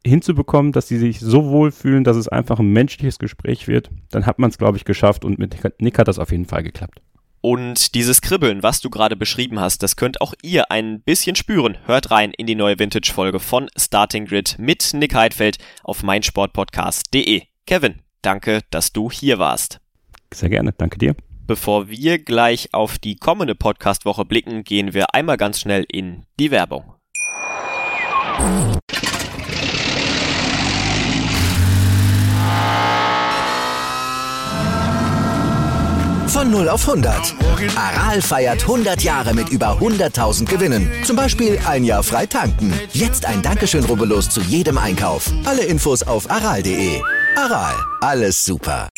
hinzubekommen, 0.06 0.74
dass 0.74 0.88
sie 0.88 1.00
sich 1.00 1.20
so 1.20 1.46
wohl 1.48 1.72
fühlen, 1.72 2.04
dass 2.04 2.18
es 2.18 2.28
einfach 2.28 2.60
ein 2.60 2.68
menschliches 2.68 3.18
Gespräch 3.18 3.68
wird, 3.68 3.90
dann 4.12 4.28
hat 4.28 4.38
man 4.38 4.52
es, 4.52 4.60
glaube 4.60 4.78
ich, 4.78 4.86
geschafft 4.86 5.26
und 5.26 5.40
mit 5.40 5.58
Nick 5.82 5.98
hat 5.98 6.08
das 6.08 6.20
auf 6.20 6.32
jeden 6.32 6.46
Fall 6.46 6.62
geklappt. 6.62 7.02
Und 7.42 7.96
dieses 7.96 8.22
Kribbeln, 8.22 8.62
was 8.62 8.80
du 8.80 8.92
gerade 8.92 9.16
beschrieben 9.16 9.60
hast, 9.60 9.82
das 9.82 9.96
könnt 9.96 10.22
auch 10.22 10.36
ihr 10.44 10.70
ein 10.70 11.02
bisschen 11.02 11.36
spüren. 11.36 11.80
Hört 11.88 12.12
rein 12.12 12.32
in 12.32 12.46
die 12.46 12.56
neue 12.56 12.78
Vintage-Folge 12.78 13.40
von 13.40 13.70
Starting 13.76 14.26
Grid 14.26 14.58
mit 14.60 14.92
Nick 14.94 15.16
Heidfeld 15.16 15.58
auf 15.84 16.04
meinsportpodcast.de. 16.04 17.42
Kevin, 17.66 17.96
danke, 18.22 18.60
dass 18.70 18.94
du 18.94 19.10
hier 19.10 19.40
warst. 19.40 19.80
Sehr 20.32 20.50
gerne, 20.50 20.74
danke 20.78 21.00
dir. 21.00 21.16
Bevor 21.46 21.90
wir 21.90 22.20
gleich 22.20 22.74
auf 22.74 22.98
die 22.98 23.18
kommende 23.18 23.54
Podcast-Woche 23.54 24.24
blicken, 24.24 24.64
gehen 24.64 24.94
wir 24.94 25.14
einmal 25.14 25.38
ganz 25.38 25.60
schnell 25.60 25.86
in 25.92 26.26
die 26.40 26.52
Werbung. 26.52 26.96
Von 36.28 36.50
0 36.50 36.70
auf 36.70 36.88
100. 36.90 37.36
Aral 37.76 38.22
feiert 38.22 38.62
100 38.64 39.04
Jahre 39.04 39.34
mit 39.34 39.50
über 39.50 39.78
100.000 39.80 40.46
Gewinnen. 40.46 40.90
Zum 41.04 41.16
Beispiel 41.16 41.60
ein 41.68 41.84
Jahr 41.84 42.04
frei 42.04 42.26
tanken. 42.26 42.74
Jetzt 42.94 43.26
ein 43.26 43.42
Dankeschön, 43.42 43.84
rubbellos 43.86 44.30
zu 44.30 44.42
jedem 44.42 44.78
Einkauf. 44.78 45.32
Alle 45.46 45.64
Infos 45.64 46.04
auf 46.04 46.30
aral.de. 46.32 47.02
Aral, 47.36 47.76
alles 48.02 48.44
super. 48.44 48.90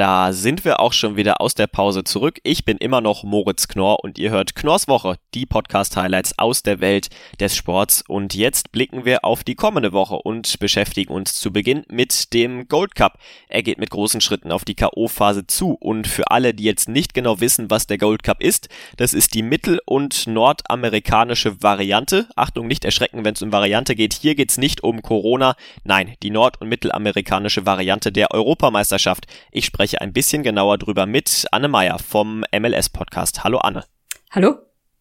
Da 0.00 0.32
sind 0.32 0.64
wir 0.64 0.80
auch 0.80 0.94
schon 0.94 1.18
wieder 1.18 1.42
aus 1.42 1.54
der 1.54 1.66
Pause 1.66 2.04
zurück. 2.04 2.40
Ich 2.42 2.64
bin 2.64 2.78
immer 2.78 3.02
noch 3.02 3.22
Moritz 3.22 3.68
Knorr 3.68 4.02
und 4.02 4.18
ihr 4.18 4.30
hört 4.30 4.54
Knorrs 4.54 4.88
Woche, 4.88 5.16
die 5.34 5.44
Podcast-Highlights 5.44 6.38
aus 6.38 6.62
der 6.62 6.80
Welt 6.80 7.10
des 7.38 7.54
Sports. 7.54 8.02
Und 8.08 8.34
jetzt 8.34 8.72
blicken 8.72 9.04
wir 9.04 9.26
auf 9.26 9.44
die 9.44 9.56
kommende 9.56 9.92
Woche 9.92 10.14
und 10.14 10.58
beschäftigen 10.58 11.12
uns 11.12 11.34
zu 11.34 11.52
Beginn 11.52 11.84
mit 11.90 12.32
dem 12.32 12.66
Gold 12.66 12.94
Cup. 12.94 13.18
Er 13.50 13.62
geht 13.62 13.76
mit 13.76 13.90
großen 13.90 14.22
Schritten 14.22 14.52
auf 14.52 14.64
die 14.64 14.74
K.O.-Phase 14.74 15.46
zu. 15.46 15.72
Und 15.72 16.06
für 16.06 16.30
alle, 16.30 16.54
die 16.54 16.64
jetzt 16.64 16.88
nicht 16.88 17.12
genau 17.12 17.40
wissen, 17.40 17.68
was 17.68 17.86
der 17.86 17.98
Gold 17.98 18.22
Cup 18.22 18.42
ist, 18.42 18.70
das 18.96 19.12
ist 19.12 19.34
die 19.34 19.42
mittel- 19.42 19.82
und 19.84 20.26
nordamerikanische 20.26 21.62
Variante. 21.62 22.26
Achtung, 22.36 22.68
nicht 22.68 22.86
erschrecken, 22.86 23.26
wenn 23.26 23.34
es 23.34 23.42
um 23.42 23.52
Variante 23.52 23.94
geht. 23.94 24.14
Hier 24.14 24.34
geht 24.34 24.50
es 24.50 24.56
nicht 24.56 24.82
um 24.82 25.02
Corona. 25.02 25.56
Nein, 25.84 26.14
die 26.22 26.30
nord- 26.30 26.58
und 26.58 26.70
mittelamerikanische 26.70 27.66
Variante 27.66 28.10
der 28.12 28.30
Europameisterschaft. 28.30 29.26
Ich 29.52 29.66
spreche 29.66 29.89
spreche 29.90 30.00
ein 30.02 30.12
bisschen 30.12 30.44
genauer 30.44 30.78
drüber 30.78 31.04
mit 31.04 31.46
Anne 31.50 31.66
Meyer 31.66 31.98
vom 31.98 32.44
MLS-Podcast. 32.56 33.42
Hallo 33.42 33.58
Anne. 33.58 33.84
Hallo. 34.30 34.54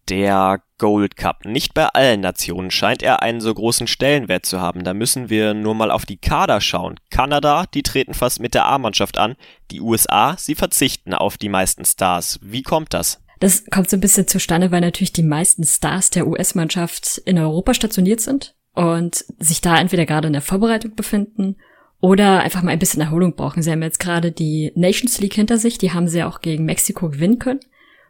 Der 0.10 0.64
Gold 0.80 1.16
Cup. 1.16 1.46
Nicht 1.46 1.76
bei 1.76 1.86
allen 1.86 2.22
Nationen 2.22 2.72
scheint 2.72 3.04
er 3.04 3.22
einen 3.22 3.40
so 3.40 3.54
großen 3.54 3.86
Stellenwert 3.86 4.48
zu 4.48 4.60
haben. 4.60 4.84
Da 4.84 4.96
müssen 4.96 5.30
wir 5.30 5.54
nur 5.54 5.76
mal 5.76 5.92
auf 5.92 6.08
die 6.08 6.18
Kader 6.18 6.60
schauen. 6.60 7.00
Kanada, 7.12 7.66
die 7.72 7.84
treten 7.84 8.16
fast 8.16 8.40
mit 8.40 8.56
der 8.56 8.66
A-Mannschaft 8.66 9.20
an. 9.20 9.36
Die 9.70 9.80
USA, 9.80 10.36
sie 10.40 10.56
verzichten 10.56 11.14
auf 11.14 11.38
die 11.38 11.50
meisten 11.50 11.86
Stars. 11.86 12.40
Wie 12.42 12.64
kommt 12.64 12.96
das? 12.96 13.22
Das 13.40 13.66
kommt 13.68 13.92
so 13.92 13.98
ein 13.98 14.02
bisschen 14.02 14.28
zustande, 14.28 14.72
weil 14.72 14.82
natürlich 14.82 15.14
die 15.14 15.22
meisten 15.22 15.66
Stars 15.66 16.10
der 16.10 16.26
US-Mannschaft 16.26 17.20
in 17.26 17.38
Europa 17.38 17.76
stationiert 17.76 18.22
sind 18.22 18.56
und 18.74 19.24
sich 19.38 19.62
da 19.62 19.78
entweder 19.78 20.08
gerade 20.08 20.26
in 20.26 20.34
der 20.34 20.42
Vorbereitung 20.42 20.96
befinden 20.96 21.58
oder 22.02 22.40
einfach 22.40 22.62
mal 22.62 22.72
ein 22.72 22.80
bisschen 22.80 23.02
Erholung 23.02 23.36
brauchen. 23.36 23.62
Sie 23.62 23.72
haben 23.72 23.84
jetzt 23.84 24.00
gerade 24.00 24.32
die 24.32 24.72
Nations 24.76 25.20
League 25.20 25.34
hinter 25.34 25.58
sich, 25.58 25.78
die 25.78 25.92
haben 25.92 26.08
sie 26.08 26.24
auch 26.24 26.42
gegen 26.42 26.66
Mexiko 26.66 27.10
gewinnen 27.10 27.40
können. 27.40 27.60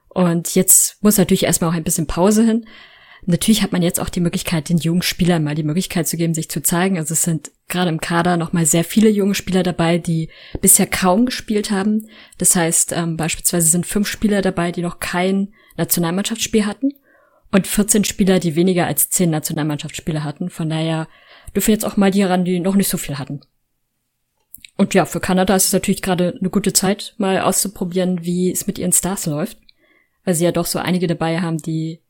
Und 0.09 0.55
jetzt 0.55 1.01
muss 1.03 1.17
natürlich 1.17 1.43
erstmal 1.43 1.71
auch 1.71 1.75
ein 1.75 1.83
bisschen 1.83 2.07
Pause 2.07 2.43
hin. 2.43 2.65
Natürlich 3.25 3.63
hat 3.63 3.71
man 3.71 3.81
jetzt 3.81 3.99
auch 3.99 4.09
die 4.09 4.21
Möglichkeit, 4.21 4.69
den 4.69 4.77
jungen 4.77 5.01
Spielern 5.01 5.43
mal 5.43 5.55
die 5.55 5.63
Möglichkeit 5.63 6.07
zu 6.07 6.17
geben, 6.17 6.33
sich 6.33 6.49
zu 6.49 6.61
zeigen. 6.61 6.97
Also 6.97 7.13
es 7.13 7.23
sind 7.23 7.51
gerade 7.67 7.89
im 7.89 7.99
Kader 7.99 8.37
noch 8.37 8.53
mal 8.53 8.65
sehr 8.65 8.83
viele 8.83 9.09
junge 9.09 9.35
Spieler 9.35 9.61
dabei, 9.61 9.97
die 9.97 10.29
bisher 10.61 10.87
kaum 10.87 11.25
gespielt 11.25 11.69
haben. 11.69 12.07
Das 12.37 12.55
heißt, 12.55 12.93
ähm, 12.93 13.17
beispielsweise 13.17 13.67
sind 13.67 13.85
fünf 13.85 14.07
Spieler 14.07 14.41
dabei, 14.41 14.71
die 14.71 14.81
noch 14.81 14.99
kein 14.99 15.53
Nationalmannschaftsspiel 15.77 16.65
hatten 16.65 16.93
und 17.51 17.67
14 17.67 18.03
Spieler, 18.03 18.39
die 18.39 18.55
weniger 18.55 18.87
als 18.87 19.09
zehn 19.09 19.29
Nationalmannschaftsspiele 19.29 20.23
hatten. 20.23 20.49
Von 20.49 20.69
daher 20.69 21.07
dürfen 21.55 21.71
jetzt 21.71 21.85
auch 21.85 21.97
mal 21.97 22.11
die 22.11 22.23
ran, 22.23 22.45
die 22.45 22.59
noch 22.59 22.75
nicht 22.75 22.89
so 22.89 22.97
viel 22.97 23.17
hatten. 23.17 23.41
Und 24.77 24.93
ja, 24.93 25.05
für 25.05 25.19
Kanada 25.19 25.55
ist 25.55 25.67
es 25.67 25.73
natürlich 25.73 26.01
gerade 26.01 26.35
eine 26.39 26.49
gute 26.49 26.73
Zeit, 26.73 27.15
mal 27.17 27.39
auszuprobieren, 27.41 28.23
wie 28.23 28.51
es 28.51 28.67
mit 28.67 28.79
ihren 28.79 28.91
Stars 28.91 29.25
läuft. 29.25 29.57
Weil 30.25 30.35
sie 30.35 30.45
ja 30.45 30.51
doch 30.51 30.65
so 30.65 30.79
einige 30.79 31.07
dabei 31.07 31.41
haben, 31.41 31.57
die 31.57 32.01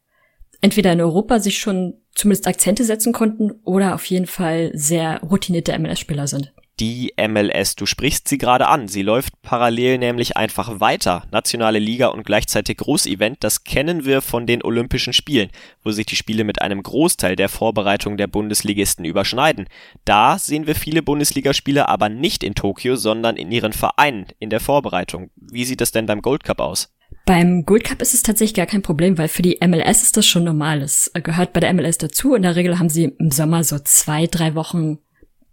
entweder 0.62 0.91
in 0.91 1.01
Europa 1.01 1.39
sich 1.39 1.60
schon 1.60 1.96
zumindest 2.13 2.48
Akzente 2.48 2.84
setzen 2.84 3.13
konnten 3.13 3.51
oder 3.63 3.96
auf 3.96 4.06
jeden 4.06 4.27
Fall 4.27 4.72
sehr 4.74 5.22
routinierte 5.22 5.77
MLS-Spieler 5.77 6.27
sind 6.27 6.53
die 6.79 7.13
MLS. 7.17 7.75
Du 7.75 7.86
sprichst 7.86 8.27
sie 8.27 8.38
gerade 8.38 8.67
an. 8.67 8.88
Sie 8.88 9.01
läuft 9.01 9.41
parallel 9.41 9.98
nämlich 9.98 10.38
einfach 10.38 10.79
weiter. 10.79 11.24
Nationale 11.31 11.79
Liga 11.79 12.07
und 12.07 12.25
gleichzeitig 12.25 12.77
Großevent, 12.77 13.38
das 13.41 13.63
kennen 13.63 14.05
wir 14.05 14.21
von 14.21 14.48
den 14.48 14.63
Olympischen 14.63 15.13
Spielen, 15.13 15.50
wo 15.83 15.91
sich 15.91 16.05
die 16.05 16.15
Spiele 16.15 16.43
mit 16.43 16.62
einem 16.62 16.81
Großteil 16.81 17.36
der 17.36 17.50
Vorbereitung 17.50 18.17
der 18.17 18.27
Bundesligisten 18.27 19.05
überschneiden. 19.05 19.67
Da 20.05 20.39
sehen 20.39 20.67
wir 20.67 20.75
viele 20.75 21.03
Bundesligaspieler 21.03 21.89
aber 21.89 22.09
nicht 22.09 22.43
in 22.43 22.55
Tokio, 22.55 22.95
sondern 22.95 23.36
in 23.36 23.51
ihren 23.51 23.74
Vereinen 23.74 24.27
in 24.39 24.50
der 24.50 24.59
Vorbereitung. 24.59 25.29
Wie 25.36 25.65
sieht 25.65 25.81
das 25.81 25.91
denn 25.91 26.05
beim 26.05 26.21
Gold 26.21 26.43
Cup 26.43 26.59
aus? 26.59 26.93
Beim 27.25 27.65
Gold 27.65 27.83
Cup 27.83 28.01
ist 28.01 28.13
es 28.13 28.24
tatsächlich 28.24 28.55
gar 28.55 28.65
kein 28.65 28.81
Problem, 28.81 29.17
weil 29.17 29.27
für 29.27 29.41
die 29.41 29.59
MLS 29.65 30.03
ist 30.03 30.17
das 30.17 30.25
schon 30.25 30.43
normal. 30.43 30.81
Es 30.81 31.12
gehört 31.13 31.53
bei 31.53 31.59
der 31.59 31.74
MLS 31.74 31.98
dazu. 31.98 32.33
In 32.33 32.41
der 32.41 32.55
Regel 32.55 32.79
haben 32.79 32.89
sie 32.89 33.15
im 33.19 33.31
Sommer 33.31 33.63
so 33.63 33.77
zwei, 33.79 34.25
drei 34.25 34.55
Wochen 34.55 35.00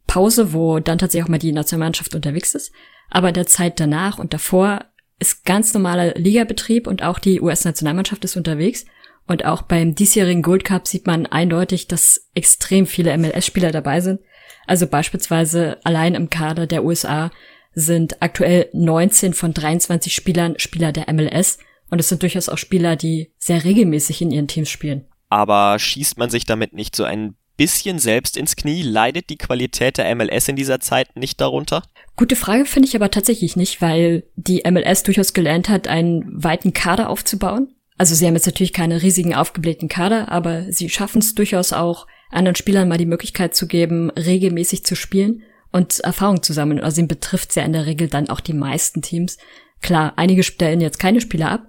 Pause, 0.06 0.52
wo 0.52 0.78
dann 0.78 0.98
tatsächlich 0.98 1.24
auch 1.24 1.30
mal 1.30 1.38
die 1.38 1.52
Nationalmannschaft 1.52 2.14
unterwegs 2.14 2.54
ist. 2.54 2.72
Aber 3.10 3.28
in 3.28 3.34
der 3.34 3.46
Zeit 3.46 3.80
danach 3.80 4.18
und 4.18 4.32
davor 4.32 4.84
ist 5.18 5.44
ganz 5.44 5.72
normaler 5.72 6.14
Ligabetrieb 6.14 6.86
und 6.86 7.02
auch 7.02 7.18
die 7.18 7.40
US-Nationalmannschaft 7.40 8.24
ist 8.24 8.36
unterwegs. 8.36 8.84
Und 9.26 9.44
auch 9.44 9.62
beim 9.62 9.94
diesjährigen 9.94 10.42
Gold 10.42 10.64
Cup 10.64 10.86
sieht 10.86 11.06
man 11.06 11.26
eindeutig, 11.26 11.88
dass 11.88 12.28
extrem 12.34 12.86
viele 12.86 13.16
MLS-Spieler 13.16 13.72
dabei 13.72 14.00
sind. 14.00 14.20
Also 14.66 14.86
beispielsweise 14.86 15.78
allein 15.84 16.14
im 16.14 16.30
Kader 16.30 16.66
der 16.66 16.84
USA 16.84 17.30
sind 17.72 18.22
aktuell 18.22 18.68
19 18.72 19.34
von 19.34 19.52
23 19.52 20.14
Spielern 20.14 20.58
Spieler 20.58 20.92
der 20.92 21.12
MLS. 21.12 21.58
Und 21.90 21.98
es 21.98 22.08
sind 22.08 22.22
durchaus 22.22 22.48
auch 22.48 22.58
Spieler, 22.58 22.96
die 22.96 23.32
sehr 23.38 23.64
regelmäßig 23.64 24.22
in 24.22 24.30
ihren 24.30 24.48
Teams 24.48 24.70
spielen. 24.70 25.06
Aber 25.28 25.78
schießt 25.78 26.18
man 26.18 26.30
sich 26.30 26.44
damit 26.44 26.72
nicht 26.72 26.94
so 26.94 27.04
ein 27.04 27.34
bisschen 27.56 27.98
selbst 27.98 28.36
ins 28.36 28.56
Knie? 28.56 28.82
Leidet 28.82 29.30
die 29.30 29.38
Qualität 29.38 29.98
der 29.98 30.14
MLS 30.14 30.48
in 30.48 30.56
dieser 30.56 30.80
Zeit 30.80 31.16
nicht 31.16 31.40
darunter? 31.40 31.82
Gute 32.16 32.36
Frage 32.36 32.64
finde 32.64 32.88
ich 32.88 32.96
aber 32.96 33.10
tatsächlich 33.10 33.56
nicht, 33.56 33.82
weil 33.82 34.24
die 34.36 34.62
MLS 34.70 35.02
durchaus 35.02 35.32
gelernt 35.34 35.68
hat, 35.68 35.88
einen 35.88 36.24
weiten 36.42 36.72
Kader 36.72 37.10
aufzubauen. 37.10 37.74
Also 37.98 38.14
sie 38.14 38.26
haben 38.26 38.34
jetzt 38.34 38.46
natürlich 38.46 38.72
keine 38.72 39.02
riesigen 39.02 39.34
aufgeblähten 39.34 39.88
Kader, 39.88 40.30
aber 40.30 40.70
sie 40.72 40.88
schaffen 40.88 41.18
es 41.18 41.34
durchaus 41.34 41.72
auch, 41.72 42.06
anderen 42.30 42.56
Spielern 42.56 42.88
mal 42.88 42.98
die 42.98 43.06
Möglichkeit 43.06 43.54
zu 43.54 43.66
geben, 43.66 44.10
regelmäßig 44.10 44.84
zu 44.84 44.96
spielen 44.96 45.42
und 45.72 46.00
Erfahrung 46.00 46.42
zu 46.42 46.52
sammeln. 46.52 46.80
Also 46.80 47.00
ihn 47.00 47.08
betrifft 47.08 47.54
ja 47.56 47.64
in 47.64 47.72
der 47.72 47.86
Regel 47.86 48.08
dann 48.08 48.28
auch 48.28 48.40
die 48.40 48.52
meisten 48.52 49.02
Teams. 49.02 49.38
Klar, 49.80 50.14
einige 50.16 50.42
stellen 50.42 50.80
jetzt 50.80 50.98
keine 50.98 51.20
Spieler 51.20 51.50
ab, 51.50 51.66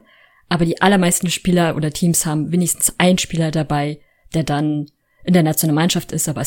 aber 0.50 0.65
die 0.65 0.82
allermeisten 0.82 1.29
Spieler 1.29 1.75
oder 1.75 1.91
Teams 1.91 2.25
haben 2.25 2.51
wenigstens 2.51 2.96
einen 2.98 3.17
Spieler 3.17 3.51
dabei, 3.51 4.00
der 4.34 4.44
dann 4.44 4.88
in 5.27 5.34
der 5.34 5.43
Nationalmannschaft 5.43 6.12
ist, 6.13 6.29
aber 6.29 6.41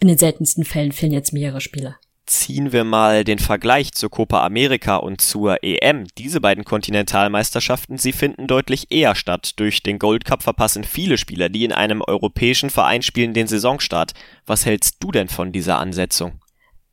in 0.00 0.08
den 0.08 0.18
seltensten 0.18 0.64
Fällen 0.64 0.92
fehlen 0.92 1.12
jetzt 1.12 1.32
mehrere 1.32 1.60
Spieler. 1.60 1.96
Ziehen 2.26 2.72
wir 2.72 2.82
mal 2.82 3.22
den 3.22 3.38
Vergleich 3.38 3.92
zur 3.92 4.10
Copa 4.10 4.44
America 4.44 4.96
und 4.96 5.20
zur 5.20 5.62
EM. 5.62 6.08
Diese 6.18 6.40
beiden 6.40 6.64
Kontinentalmeisterschaften, 6.64 7.98
sie 7.98 8.12
finden 8.12 8.48
deutlich 8.48 8.90
eher 8.90 9.14
statt. 9.14 9.52
Durch 9.60 9.80
den 9.84 10.00
Gold 10.00 10.24
Cup 10.24 10.42
verpassen 10.42 10.82
viele 10.82 11.18
Spieler, 11.18 11.48
die 11.48 11.64
in 11.64 11.72
einem 11.72 12.02
europäischen 12.02 12.68
Verein 12.68 13.02
spielen, 13.02 13.32
den 13.32 13.46
Saisonstart. 13.46 14.12
Was 14.44 14.66
hältst 14.66 14.96
du 14.98 15.12
denn 15.12 15.28
von 15.28 15.52
dieser 15.52 15.78
Ansetzung? 15.78 16.40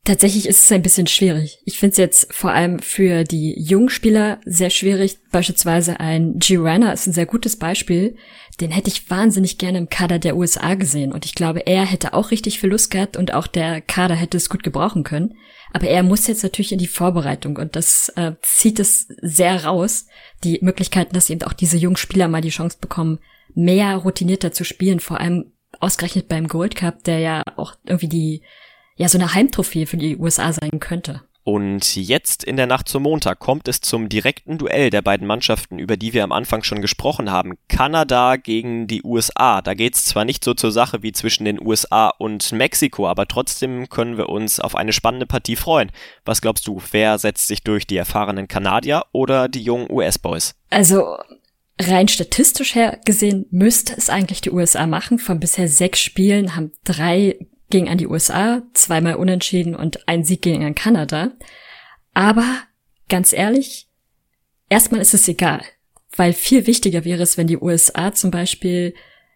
Tatsächlich 0.04 0.46
ist 0.46 0.62
es 0.64 0.72
ein 0.72 0.82
bisschen 0.82 1.06
schwierig. 1.06 1.60
Ich 1.64 1.78
finde 1.78 1.92
es 1.92 1.96
jetzt 1.96 2.34
vor 2.34 2.50
allem 2.50 2.78
für 2.78 3.24
die 3.24 3.58
jungen 3.58 3.88
Spieler 3.88 4.38
sehr 4.44 4.68
schwierig. 4.68 5.16
Beispielsweise 5.32 5.98
ein 5.98 6.38
Girana 6.38 6.92
ist 6.92 7.06
ein 7.06 7.14
sehr 7.14 7.24
gutes 7.24 7.58
Beispiel. 7.58 8.14
Den 8.60 8.70
hätte 8.70 8.88
ich 8.88 9.08
wahnsinnig 9.08 9.56
gerne 9.56 9.78
im 9.78 9.88
Kader 9.88 10.18
der 10.18 10.36
USA 10.36 10.74
gesehen. 10.74 11.10
Und 11.10 11.24
ich 11.24 11.34
glaube, 11.34 11.66
er 11.66 11.86
hätte 11.86 12.12
auch 12.12 12.32
richtig 12.32 12.60
viel 12.60 12.68
Lust 12.68 12.90
gehabt 12.90 13.16
und 13.16 13.32
auch 13.32 13.46
der 13.46 13.80
Kader 13.80 14.14
hätte 14.14 14.36
es 14.36 14.50
gut 14.50 14.62
gebrauchen 14.62 15.04
können. 15.04 15.36
Aber 15.72 15.88
er 15.88 16.02
muss 16.02 16.26
jetzt 16.26 16.42
natürlich 16.42 16.72
in 16.72 16.78
die 16.78 16.86
Vorbereitung 16.86 17.56
und 17.56 17.74
das 17.74 18.10
äh, 18.16 18.32
zieht 18.42 18.80
es 18.80 19.08
sehr 19.22 19.64
raus. 19.64 20.06
Die 20.44 20.58
Möglichkeiten, 20.60 21.14
dass 21.14 21.30
eben 21.30 21.42
auch 21.44 21.54
diese 21.54 21.78
jungen 21.78 21.96
Spieler 21.96 22.28
mal 22.28 22.42
die 22.42 22.50
Chance 22.50 22.76
bekommen, 22.78 23.20
mehr 23.54 23.96
routinierter 23.96 24.52
zu 24.52 24.64
spielen, 24.64 25.00
vor 25.00 25.18
allem 25.18 25.52
ausgerechnet 25.80 26.28
beim 26.28 26.46
Gold 26.46 26.76
Cup, 26.76 27.04
der 27.04 27.20
ja 27.20 27.42
auch 27.56 27.74
irgendwie 27.86 28.08
die 28.08 28.42
ja 28.96 29.08
so 29.08 29.18
eine 29.18 29.34
Heimtrophäe 29.34 29.86
für 29.86 29.96
die 29.96 30.16
USA 30.16 30.52
sein 30.52 30.80
könnte. 30.80 31.22
Und 31.44 31.94
jetzt 31.96 32.42
in 32.42 32.56
der 32.56 32.66
Nacht 32.66 32.88
zum 32.88 33.02
Montag 33.02 33.38
kommt 33.38 33.68
es 33.68 33.82
zum 33.82 34.08
direkten 34.08 34.56
Duell 34.56 34.88
der 34.88 35.02
beiden 35.02 35.26
Mannschaften, 35.26 35.78
über 35.78 35.98
die 35.98 36.14
wir 36.14 36.24
am 36.24 36.32
Anfang 36.32 36.62
schon 36.62 36.80
gesprochen 36.80 37.30
haben. 37.30 37.58
Kanada 37.68 38.36
gegen 38.36 38.86
die 38.86 39.02
USA. 39.04 39.60
Da 39.60 39.74
geht's 39.74 40.06
zwar 40.06 40.24
nicht 40.24 40.42
so 40.42 40.54
zur 40.54 40.72
Sache 40.72 41.02
wie 41.02 41.12
zwischen 41.12 41.44
den 41.44 41.60
USA 41.60 42.08
und 42.08 42.50
Mexiko, 42.52 43.06
aber 43.06 43.28
trotzdem 43.28 43.90
können 43.90 44.16
wir 44.16 44.30
uns 44.30 44.58
auf 44.58 44.74
eine 44.74 44.94
spannende 44.94 45.26
Partie 45.26 45.56
freuen. 45.56 45.92
Was 46.24 46.40
glaubst 46.40 46.66
du, 46.66 46.80
wer 46.92 47.18
setzt 47.18 47.46
sich 47.46 47.62
durch 47.62 47.86
die 47.86 47.98
erfahrenen 47.98 48.48
Kanadier 48.48 49.04
oder 49.12 49.48
die 49.48 49.62
jungen 49.62 49.90
US-Boys? 49.90 50.54
Also 50.70 51.18
rein 51.78 52.08
statistisch 52.08 52.74
her 52.74 53.00
gesehen 53.04 53.44
müsste 53.50 53.94
es 53.94 54.08
eigentlich 54.08 54.40
die 54.40 54.50
USA 54.50 54.86
machen. 54.86 55.18
Von 55.18 55.40
bisher 55.40 55.68
sechs 55.68 56.00
Spielen 56.00 56.56
haben 56.56 56.72
drei 56.84 57.36
ging 57.74 57.88
an 57.88 57.98
die 57.98 58.06
USA, 58.06 58.62
zweimal 58.72 59.16
unentschieden 59.16 59.74
und 59.74 60.06
ein 60.06 60.22
Sieg 60.22 60.42
ging 60.42 60.62
an 60.62 60.76
Kanada. 60.76 61.32
Aber 62.12 62.46
ganz 63.08 63.32
ehrlich, 63.32 63.88
erstmal 64.68 65.00
ist 65.00 65.12
es 65.12 65.26
egal, 65.26 65.60
weil 66.16 66.34
viel 66.34 66.68
wichtiger 66.68 67.04
wäre 67.04 67.24
es, 67.24 67.36
wenn 67.36 67.48
die 67.48 67.58
USA 67.58 68.14
zum 68.14 68.30
Beispiel 68.30 68.94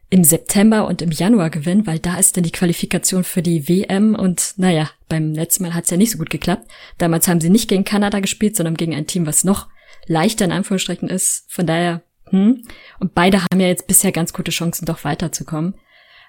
im 0.09 0.23
September 0.23 0.87
und 0.87 1.03
im 1.03 1.11
Januar 1.11 1.51
gewinnen, 1.51 1.89
weil 1.89 1.99
da 1.99 2.17
ist 2.17 2.37
dann 2.37 2.45
die 2.45 2.53
Qualifikation 2.53 3.25
für 3.25 3.43
die 3.43 3.69
WM 3.69 4.15
und 4.15 4.55
naja, 4.57 4.89
beim 5.09 5.33
letzten 5.33 5.65
Mal 5.65 5.75
hat 5.75 5.87
es 5.87 5.91
ja 5.91 5.97
nicht 5.97 6.13
so 6.13 6.19
gut 6.19 6.31
geklappt. 6.31 6.71
Damals 6.99 7.27
haben 7.27 7.41
sie 7.41 7.51
nicht 7.51 7.69
gegen 7.69 7.83
Kanada 7.83 8.21
gespielt, 8.21 8.55
sondern 8.55 8.77
gegen 8.77 8.95
ein 8.95 9.09
Team, 9.09 9.27
was 9.27 9.43
noch 9.43 9.67
leichter 10.07 10.45
in 10.45 10.53
Anführungsstrichen 10.53 11.09
ist. 11.09 11.45
Von 11.49 11.67
daher, 11.67 12.03
hm. 12.31 12.63
Und 13.01 13.15
beide 13.15 13.43
haben 13.43 13.59
ja 13.59 13.67
jetzt 13.67 13.89
bisher 13.89 14.13
ganz 14.13 14.33
gute 14.33 14.53
Chancen, 14.53 14.87
doch 14.87 15.03
weiterzukommen. 15.03 15.75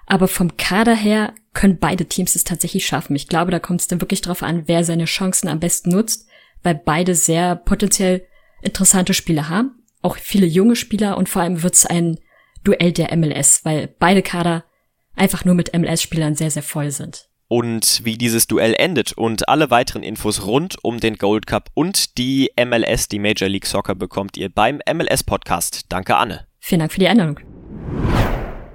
Aber 0.09 0.27
vom 0.27 0.57
Kader 0.57 0.95
her 0.95 1.33
können 1.53 1.77
beide 1.79 2.05
Teams 2.05 2.35
es 2.35 2.43
tatsächlich 2.43 2.85
schaffen. 2.85 3.15
Ich 3.15 3.27
glaube, 3.27 3.51
da 3.51 3.59
kommt 3.59 3.79
es 3.79 3.87
dann 3.87 4.01
wirklich 4.01 4.21
drauf 4.21 4.43
an, 4.43 4.63
wer 4.65 4.83
seine 4.83 5.05
Chancen 5.05 5.47
am 5.47 5.59
besten 5.59 5.91
nutzt, 5.91 6.27
weil 6.63 6.75
beide 6.75 7.15
sehr 7.15 7.55
potenziell 7.55 8.25
interessante 8.61 9.13
Spieler 9.13 9.49
haben. 9.49 9.83
Auch 10.01 10.17
viele 10.17 10.47
junge 10.47 10.75
Spieler 10.75 11.17
und 11.17 11.29
vor 11.29 11.43
allem 11.43 11.63
wird 11.63 11.75
es 11.75 11.85
ein 11.85 12.19
Duell 12.63 12.91
der 12.91 13.15
MLS, 13.15 13.63
weil 13.63 13.87
beide 13.99 14.21
Kader 14.21 14.65
einfach 15.15 15.45
nur 15.45 15.55
mit 15.55 15.77
MLS-Spielern 15.77 16.35
sehr, 16.35 16.51
sehr 16.51 16.63
voll 16.63 16.91
sind. 16.91 17.29
Und 17.47 18.01
wie 18.03 18.17
dieses 18.17 18.47
Duell 18.47 18.75
endet 18.77 19.13
und 19.13 19.47
alle 19.47 19.71
weiteren 19.71 20.03
Infos 20.03 20.45
rund 20.45 20.83
um 20.83 20.99
den 20.99 21.17
Gold 21.17 21.47
Cup 21.47 21.69
und 21.73 22.17
die 22.17 22.51
MLS, 22.57 23.07
die 23.07 23.19
Major 23.19 23.47
League 23.47 23.65
Soccer, 23.65 23.95
bekommt 23.95 24.37
ihr 24.37 24.49
beim 24.49 24.81
MLS 24.91 25.23
Podcast. 25.23 25.85
Danke, 25.89 26.17
Anne. 26.17 26.47
Vielen 26.59 26.79
Dank 26.79 26.91
für 26.91 26.99
die 26.99 27.07
Einladung. 27.07 27.58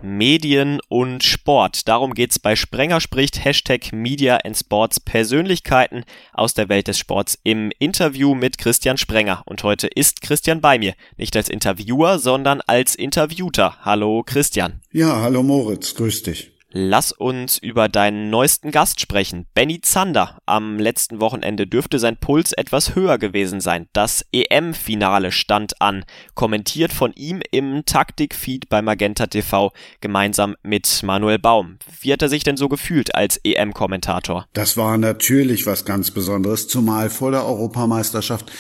Medien 0.05 0.81
und 0.89 1.25
Sport. 1.25 1.89
Darum 1.89 2.13
geht's 2.13 2.39
bei 2.39 2.57
Sprenger 2.57 3.01
spricht 3.01 3.43
Hashtag 3.45 3.93
Media 3.93 4.37
and 4.37 4.57
Sports 4.57 5.01
Persönlichkeiten 5.01 6.05
aus 6.35 6.53
der 6.53 6.69
Welt 6.69 6.89
des 6.89 6.99
Sports 6.99 7.39
im 7.43 7.73
Interview 7.79 8.35
mit 8.35 8.59
Christian 8.59 8.99
Sprenger. 8.99 9.43
Und 9.47 9.63
heute 9.63 9.87
ist 9.87 10.21
Christian 10.21 10.61
bei 10.61 10.79
mir. 10.79 10.95
Nicht 11.17 11.35
als 11.37 11.49
Interviewer, 11.49 12.19
sondern 12.19 12.61
als 12.61 12.95
Interviewter. 12.95 13.79
Hallo 13.81 14.23
Christian. 14.25 14.83
Ja, 14.93 15.23
hallo 15.23 15.43
Moritz, 15.43 15.95
grüß 15.95 16.23
dich. 16.23 16.54
Lass 16.77 17.13
uns 17.13 17.57
über 17.57 17.89
deinen 17.89 18.31
neuesten 18.31 18.73
Gast 18.73 18.99
sprechen. 19.01 19.47
Benny 19.55 19.81
Zander. 19.81 20.39
Am 20.45 20.81
letzten 20.81 21.21
Wochenende 21.21 21.69
dürfte 21.69 22.01
sein 22.01 22.17
Puls 22.17 22.53
etwas 22.53 22.97
höher 22.97 23.17
gewesen 23.17 23.61
sein. 23.61 23.87
Das 23.93 24.27
EM-Finale 24.33 25.31
stand 25.31 25.81
an. 25.81 26.05
Kommentiert 26.35 26.93
von 26.93 27.13
ihm 27.13 27.41
im 27.53 27.85
Taktikfeed 27.87 28.69
bei 28.69 28.83
Magenta 28.83 29.29
TV 29.29 29.73
gemeinsam 30.01 30.57
mit 30.65 31.05
Manuel 31.05 31.39
Baum. 31.39 31.79
Wie 32.01 32.13
hat 32.13 32.23
er 32.23 32.29
sich 32.29 32.43
denn 32.43 32.57
so 32.57 32.69
gefühlt 32.69 33.15
als 33.15 33.39
EM-Kommentator? 33.45 34.49
Das 34.53 34.77
war 34.77 34.99
natürlich 34.99 35.67
was 35.67 35.85
ganz 35.85 36.11
Besonderes, 36.11 36.67
zumal 36.67 37.09
vor 37.09 37.31
der 37.31 37.47
Europameisterschaft 37.47 38.51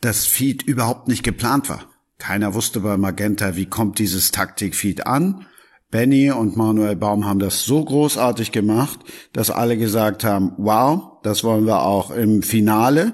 das 0.00 0.26
Feed 0.26 0.62
überhaupt 0.62 1.08
nicht 1.08 1.24
geplant 1.24 1.68
war. 1.68 1.86
Keiner 2.18 2.54
wusste 2.54 2.78
bei 2.78 2.96
Magenta, 2.96 3.56
wie 3.56 3.66
kommt 3.66 3.98
dieses 3.98 4.30
Taktikfeed 4.30 5.08
an 5.08 5.46
Benny 5.94 6.32
und 6.32 6.56
Manuel 6.56 6.96
Baum 6.96 7.24
haben 7.24 7.38
das 7.38 7.62
so 7.62 7.84
großartig 7.84 8.50
gemacht, 8.50 8.98
dass 9.32 9.52
alle 9.52 9.76
gesagt 9.76 10.24
haben, 10.24 10.50
wow, 10.56 11.20
das 11.22 11.44
wollen 11.44 11.66
wir 11.66 11.82
auch 11.82 12.10
im 12.10 12.42
Finale. 12.42 13.12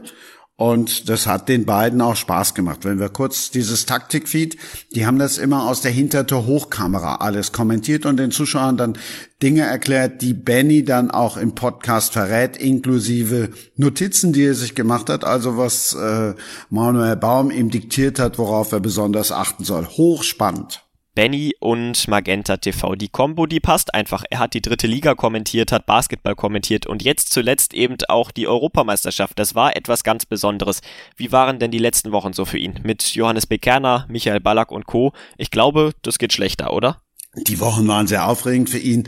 Und 0.56 1.10
das 1.10 1.26
hat 1.26 1.50
den 1.50 1.66
beiden 1.66 2.00
auch 2.00 2.16
Spaß 2.16 2.54
gemacht. 2.54 2.86
Wenn 2.86 2.98
wir 2.98 3.10
kurz 3.10 3.50
dieses 3.50 3.84
Taktikfeed, 3.84 4.56
die 4.94 5.04
haben 5.04 5.18
das 5.18 5.36
immer 5.36 5.68
aus 5.68 5.82
der 5.82 5.90
Hintertür 5.90 6.46
Hochkamera 6.46 7.16
alles 7.16 7.52
kommentiert 7.52 8.06
und 8.06 8.16
den 8.16 8.30
Zuschauern 8.30 8.78
dann 8.78 8.96
Dinge 9.42 9.60
erklärt, 9.60 10.22
die 10.22 10.32
Benny 10.32 10.82
dann 10.82 11.10
auch 11.10 11.36
im 11.36 11.54
Podcast 11.54 12.14
verrät, 12.14 12.56
inklusive 12.56 13.50
Notizen, 13.76 14.32
die 14.32 14.44
er 14.44 14.54
sich 14.54 14.74
gemacht 14.74 15.10
hat, 15.10 15.22
also 15.24 15.58
was 15.58 15.92
äh, 15.92 16.32
Manuel 16.70 17.16
Baum 17.16 17.50
ihm 17.50 17.68
diktiert 17.68 18.18
hat, 18.18 18.38
worauf 18.38 18.72
er 18.72 18.80
besonders 18.80 19.32
achten 19.32 19.64
soll. 19.64 19.84
Hochspannend. 19.84 20.82
Benny 21.20 21.54
und 21.60 22.08
Magenta 22.08 22.56
TV. 22.56 22.94
Die 22.94 23.10
Combo, 23.10 23.44
die 23.44 23.60
passt 23.60 23.92
einfach. 23.92 24.24
Er 24.30 24.38
hat 24.38 24.54
die 24.54 24.62
dritte 24.62 24.86
Liga 24.86 25.14
kommentiert, 25.14 25.70
hat 25.70 25.84
Basketball 25.84 26.34
kommentiert 26.34 26.86
und 26.86 27.02
jetzt 27.02 27.30
zuletzt 27.30 27.74
eben 27.74 27.98
auch 28.08 28.30
die 28.30 28.48
Europameisterschaft. 28.48 29.38
Das 29.38 29.54
war 29.54 29.76
etwas 29.76 30.02
ganz 30.02 30.24
Besonderes. 30.24 30.80
Wie 31.18 31.30
waren 31.30 31.58
denn 31.58 31.70
die 31.70 31.78
letzten 31.78 32.12
Wochen 32.12 32.32
so 32.32 32.46
für 32.46 32.56
ihn? 32.56 32.80
Mit 32.84 33.02
Johannes 33.14 33.46
Bekerner, 33.46 34.06
Michael 34.08 34.40
Ballack 34.40 34.72
und 34.72 34.86
Co. 34.86 35.12
Ich 35.36 35.50
glaube, 35.50 35.92
das 36.00 36.18
geht 36.18 36.32
schlechter, 36.32 36.72
oder? 36.72 37.02
Die 37.34 37.60
Wochen 37.60 37.86
waren 37.86 38.06
sehr 38.06 38.26
aufregend 38.26 38.70
für 38.70 38.78
ihn. 38.78 39.06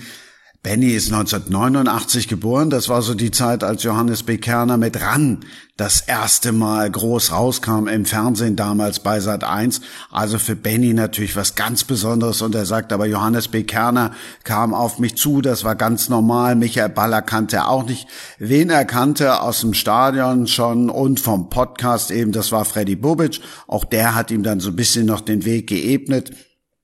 Benny 0.65 0.91
ist 0.91 1.13
1989 1.13 2.29
geboren. 2.29 2.71
Das 2.71 2.89
war 2.89 3.03
so 3.03 3.15
die 3.15 3.33
Zeit, 3.33 3.65
als 3.65 3.83
Johannes 3.83 4.23
B. 4.23 4.39
Kerner 4.39 4.77
mit 4.77 5.01
RAN 5.01 5.41
das 5.77 6.03
erste 6.03 6.53
Mal 6.53 6.89
groß 6.89 7.33
rauskam 7.33 7.89
im 7.89 8.05
Fernsehen, 8.05 8.55
damals 8.55 9.01
bei 9.01 9.19
Sat 9.19 9.43
1. 9.43 9.81
Also 10.13 10.39
für 10.39 10.55
Benny 10.55 10.95
natürlich 10.95 11.35
was 11.35 11.57
ganz 11.57 11.83
Besonderes. 11.83 12.43
Und 12.43 12.55
er 12.55 12.65
sagt, 12.65 12.93
aber 12.93 13.07
Johannes 13.07 13.49
B. 13.49 13.65
Kerner 13.65 14.13
kam 14.45 14.73
auf 14.73 15.01
mich 15.01 15.17
zu. 15.17 15.41
Das 15.41 15.65
war 15.65 15.75
ganz 15.75 16.09
normal. 16.09 16.55
Michael 16.55 16.91
Baller 16.91 17.23
kannte 17.23 17.67
auch 17.67 17.85
nicht. 17.85 18.07
Wen 18.39 18.71
er 18.71 18.85
kannte 18.85 19.41
aus 19.41 19.63
dem 19.63 19.75
Stadion 19.75 20.47
schon 20.47 20.91
und 20.91 21.19
vom 21.19 21.51
Podcast 21.51 22.13
eben, 22.13 22.31
das 22.31 22.53
war 22.53 22.65
Freddy 22.65 22.95
Bubic. 22.95 23.41
Auch 23.67 23.85
der 23.85 24.15
hat 24.15 24.31
ihm 24.31 24.45
dann 24.45 24.61
so 24.61 24.71
ein 24.71 24.77
bisschen 24.77 25.07
noch 25.07 25.23
den 25.23 25.45
Weg 25.45 25.67
geebnet. 25.67 26.31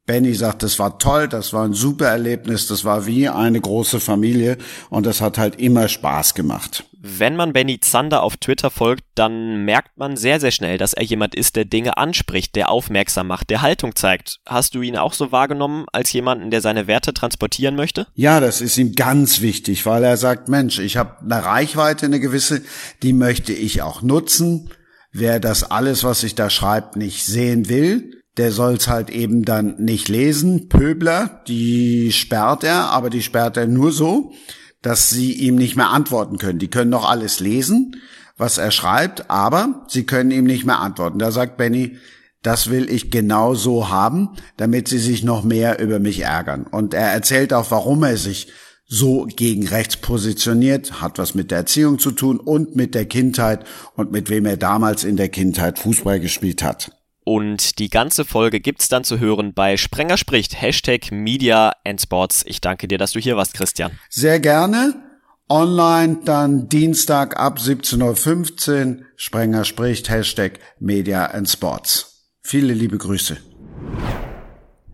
Benny 0.08 0.32
sagt, 0.32 0.62
das 0.62 0.78
war 0.78 0.98
toll, 0.98 1.28
das 1.28 1.52
war 1.52 1.66
ein 1.66 1.74
super 1.74 2.06
Erlebnis, 2.06 2.66
das 2.66 2.82
war 2.82 3.04
wie 3.04 3.28
eine 3.28 3.60
große 3.60 4.00
Familie 4.00 4.56
und 4.88 5.04
das 5.04 5.20
hat 5.20 5.36
halt 5.36 5.60
immer 5.60 5.86
Spaß 5.86 6.32
gemacht. 6.32 6.84
Wenn 6.98 7.36
man 7.36 7.52
Benny 7.52 7.78
Zander 7.78 8.22
auf 8.22 8.38
Twitter 8.38 8.70
folgt, 8.70 9.04
dann 9.14 9.66
merkt 9.66 9.98
man 9.98 10.16
sehr, 10.16 10.40
sehr 10.40 10.50
schnell, 10.50 10.78
dass 10.78 10.94
er 10.94 11.04
jemand 11.04 11.34
ist, 11.34 11.56
der 11.56 11.66
Dinge 11.66 11.98
anspricht, 11.98 12.56
der 12.56 12.70
aufmerksam 12.70 13.26
macht, 13.26 13.50
der 13.50 13.60
Haltung 13.60 13.94
zeigt. 13.96 14.40
Hast 14.46 14.74
du 14.74 14.80
ihn 14.80 14.96
auch 14.96 15.12
so 15.12 15.30
wahrgenommen 15.30 15.84
als 15.92 16.10
jemanden, 16.10 16.50
der 16.50 16.62
seine 16.62 16.86
Werte 16.86 17.12
transportieren 17.12 17.76
möchte? 17.76 18.06
Ja, 18.14 18.40
das 18.40 18.62
ist 18.62 18.78
ihm 18.78 18.94
ganz 18.94 19.42
wichtig, 19.42 19.84
weil 19.84 20.04
er 20.04 20.16
sagt, 20.16 20.48
Mensch, 20.48 20.78
ich 20.78 20.96
habe 20.96 21.18
eine 21.20 21.44
Reichweite, 21.44 22.06
eine 22.06 22.18
gewisse, 22.18 22.62
die 23.02 23.12
möchte 23.12 23.52
ich 23.52 23.82
auch 23.82 24.00
nutzen. 24.00 24.70
Wer 25.12 25.38
das 25.38 25.70
alles, 25.70 26.02
was 26.02 26.22
ich 26.22 26.34
da 26.34 26.48
schreibt, 26.48 26.96
nicht 26.96 27.26
sehen 27.26 27.68
will, 27.68 28.17
der 28.38 28.52
soll's 28.52 28.88
halt 28.88 29.10
eben 29.10 29.44
dann 29.44 29.74
nicht 29.78 30.08
lesen. 30.08 30.68
Pöbler, 30.68 31.42
die 31.48 32.12
sperrt 32.12 32.64
er, 32.64 32.90
aber 32.90 33.10
die 33.10 33.22
sperrt 33.22 33.56
er 33.56 33.66
nur 33.66 33.92
so, 33.92 34.32
dass 34.80 35.10
sie 35.10 35.32
ihm 35.32 35.56
nicht 35.56 35.76
mehr 35.76 35.90
antworten 35.90 36.38
können. 36.38 36.60
Die 36.60 36.70
können 36.70 36.90
noch 36.90 37.08
alles 37.08 37.40
lesen, 37.40 37.96
was 38.36 38.56
er 38.56 38.70
schreibt, 38.70 39.28
aber 39.28 39.84
sie 39.88 40.06
können 40.06 40.30
ihm 40.30 40.44
nicht 40.44 40.64
mehr 40.64 40.78
antworten. 40.78 41.18
Da 41.18 41.32
sagt 41.32 41.56
Benny, 41.56 41.96
das 42.42 42.70
will 42.70 42.88
ich 42.88 43.10
genau 43.10 43.54
so 43.54 43.88
haben, 43.88 44.30
damit 44.56 44.86
sie 44.86 44.98
sich 44.98 45.24
noch 45.24 45.42
mehr 45.42 45.80
über 45.80 45.98
mich 45.98 46.20
ärgern. 46.20 46.64
Und 46.64 46.94
er 46.94 47.08
erzählt 47.08 47.52
auch, 47.52 47.72
warum 47.72 48.04
er 48.04 48.16
sich 48.16 48.52
so 48.86 49.26
gegen 49.26 49.66
rechts 49.66 49.96
positioniert, 49.96 51.02
hat 51.02 51.18
was 51.18 51.34
mit 51.34 51.50
der 51.50 51.58
Erziehung 51.58 51.98
zu 51.98 52.12
tun 52.12 52.38
und 52.38 52.76
mit 52.76 52.94
der 52.94 53.04
Kindheit 53.04 53.66
und 53.96 54.12
mit 54.12 54.30
wem 54.30 54.46
er 54.46 54.56
damals 54.56 55.02
in 55.02 55.16
der 55.16 55.28
Kindheit 55.28 55.80
Fußball 55.80 56.20
gespielt 56.20 56.62
hat. 56.62 56.97
Und 57.28 57.78
die 57.78 57.90
ganze 57.90 58.24
Folge 58.24 58.58
gibt's 58.58 58.88
dann 58.88 59.04
zu 59.04 59.20
hören 59.20 59.52
bei 59.52 59.76
Sprenger 59.76 60.16
spricht, 60.16 60.62
Hashtag 60.62 61.12
Media 61.12 61.74
and 61.84 62.00
Sports. 62.00 62.42
Ich 62.46 62.62
danke 62.62 62.88
dir, 62.88 62.96
dass 62.96 63.12
du 63.12 63.20
hier 63.20 63.36
warst, 63.36 63.52
Christian. 63.52 63.90
Sehr 64.08 64.40
gerne. 64.40 64.94
Online 65.50 66.20
dann 66.24 66.70
Dienstag 66.70 67.38
ab 67.38 67.58
17.15 67.58 68.96
Uhr. 68.96 69.04
Sprenger 69.16 69.66
spricht, 69.66 70.08
Hashtag 70.08 70.58
Media 70.80 71.26
and 71.26 71.50
Sports. 71.50 72.30
Viele 72.40 72.72
liebe 72.72 72.96
Grüße. 72.96 73.36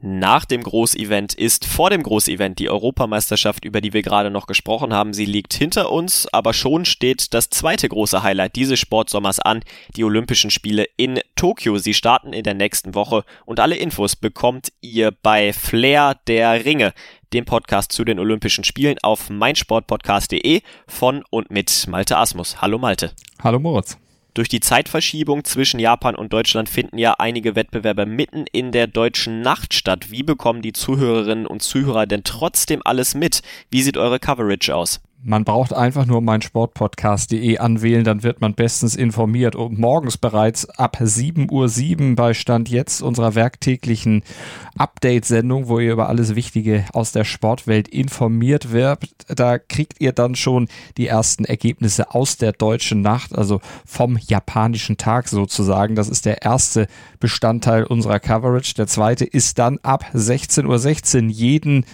Nach 0.06 0.44
dem 0.44 0.62
Großevent 0.62 1.32
ist 1.32 1.64
vor 1.64 1.88
dem 1.88 2.02
Großevent 2.02 2.58
die 2.58 2.68
Europameisterschaft, 2.68 3.64
über 3.64 3.80
die 3.80 3.94
wir 3.94 4.02
gerade 4.02 4.30
noch 4.30 4.46
gesprochen 4.46 4.92
haben. 4.92 5.14
Sie 5.14 5.24
liegt 5.24 5.54
hinter 5.54 5.90
uns, 5.90 6.28
aber 6.30 6.52
schon 6.52 6.84
steht 6.84 7.32
das 7.32 7.48
zweite 7.48 7.88
große 7.88 8.22
Highlight 8.22 8.54
dieses 8.54 8.78
Sportsommers 8.78 9.40
an, 9.40 9.62
die 9.96 10.04
Olympischen 10.04 10.50
Spiele 10.50 10.84
in 10.98 11.20
Tokio. 11.36 11.78
Sie 11.78 11.94
starten 11.94 12.34
in 12.34 12.42
der 12.42 12.52
nächsten 12.52 12.94
Woche 12.94 13.24
und 13.46 13.60
alle 13.60 13.76
Infos 13.76 14.14
bekommt 14.14 14.74
ihr 14.82 15.10
bei 15.10 15.54
Flair 15.54 16.20
der 16.26 16.66
Ringe, 16.66 16.92
dem 17.32 17.46
Podcast 17.46 17.90
zu 17.90 18.04
den 18.04 18.18
Olympischen 18.18 18.64
Spielen 18.64 18.98
auf 19.02 19.30
meinsportpodcast.de 19.30 20.60
von 20.86 21.24
und 21.30 21.50
mit 21.50 21.86
Malte 21.88 22.18
Asmus. 22.18 22.60
Hallo 22.60 22.76
Malte. 22.76 23.12
Hallo 23.42 23.58
Moritz. 23.58 23.96
Durch 24.34 24.48
die 24.48 24.58
Zeitverschiebung 24.58 25.44
zwischen 25.44 25.78
Japan 25.78 26.16
und 26.16 26.32
Deutschland 26.32 26.68
finden 26.68 26.98
ja 26.98 27.14
einige 27.18 27.54
Wettbewerbe 27.54 28.04
mitten 28.04 28.46
in 28.50 28.72
der 28.72 28.88
deutschen 28.88 29.42
Nacht 29.42 29.74
statt. 29.74 30.10
Wie 30.10 30.24
bekommen 30.24 30.60
die 30.60 30.72
Zuhörerinnen 30.72 31.46
und 31.46 31.62
Zuhörer 31.62 32.06
denn 32.06 32.24
trotzdem 32.24 32.82
alles 32.84 33.14
mit? 33.14 33.42
Wie 33.70 33.82
sieht 33.82 33.96
eure 33.96 34.18
Coverage 34.18 34.74
aus? 34.74 35.00
Man 35.26 35.44
braucht 35.44 35.72
einfach 35.72 36.04
nur 36.04 36.20
mein 36.20 36.42
Sportpodcast.de 36.42 37.56
anwählen, 37.56 38.04
dann 38.04 38.22
wird 38.22 38.42
man 38.42 38.52
bestens 38.52 38.94
informiert. 38.94 39.56
Und 39.56 39.78
morgens 39.78 40.18
bereits 40.18 40.68
ab 40.68 40.98
7.07 41.00 42.10
Uhr 42.10 42.14
bei 42.14 42.34
Stand 42.34 42.68
jetzt 42.68 43.00
unserer 43.00 43.34
werktäglichen 43.34 44.22
Update-Sendung, 44.76 45.68
wo 45.68 45.78
ihr 45.78 45.94
über 45.94 46.10
alles 46.10 46.34
Wichtige 46.34 46.84
aus 46.92 47.12
der 47.12 47.24
Sportwelt 47.24 47.88
informiert 47.88 48.70
werdet. 48.74 49.14
Da 49.28 49.58
kriegt 49.58 49.98
ihr 49.98 50.12
dann 50.12 50.34
schon 50.34 50.68
die 50.98 51.06
ersten 51.06 51.46
Ergebnisse 51.46 52.14
aus 52.14 52.36
der 52.36 52.52
deutschen 52.52 53.00
Nacht, 53.00 53.34
also 53.34 53.62
vom 53.86 54.18
japanischen 54.18 54.98
Tag 54.98 55.28
sozusagen. 55.28 55.94
Das 55.94 56.10
ist 56.10 56.26
der 56.26 56.42
erste 56.42 56.86
Bestandteil 57.18 57.84
unserer 57.84 58.20
Coverage. 58.20 58.74
Der 58.74 58.88
zweite 58.88 59.24
ist 59.24 59.58
dann 59.58 59.78
ab 59.82 60.04
16.16 60.12 60.66
Uhr 60.66 60.76
.16 60.76 61.30
jeden 61.30 61.86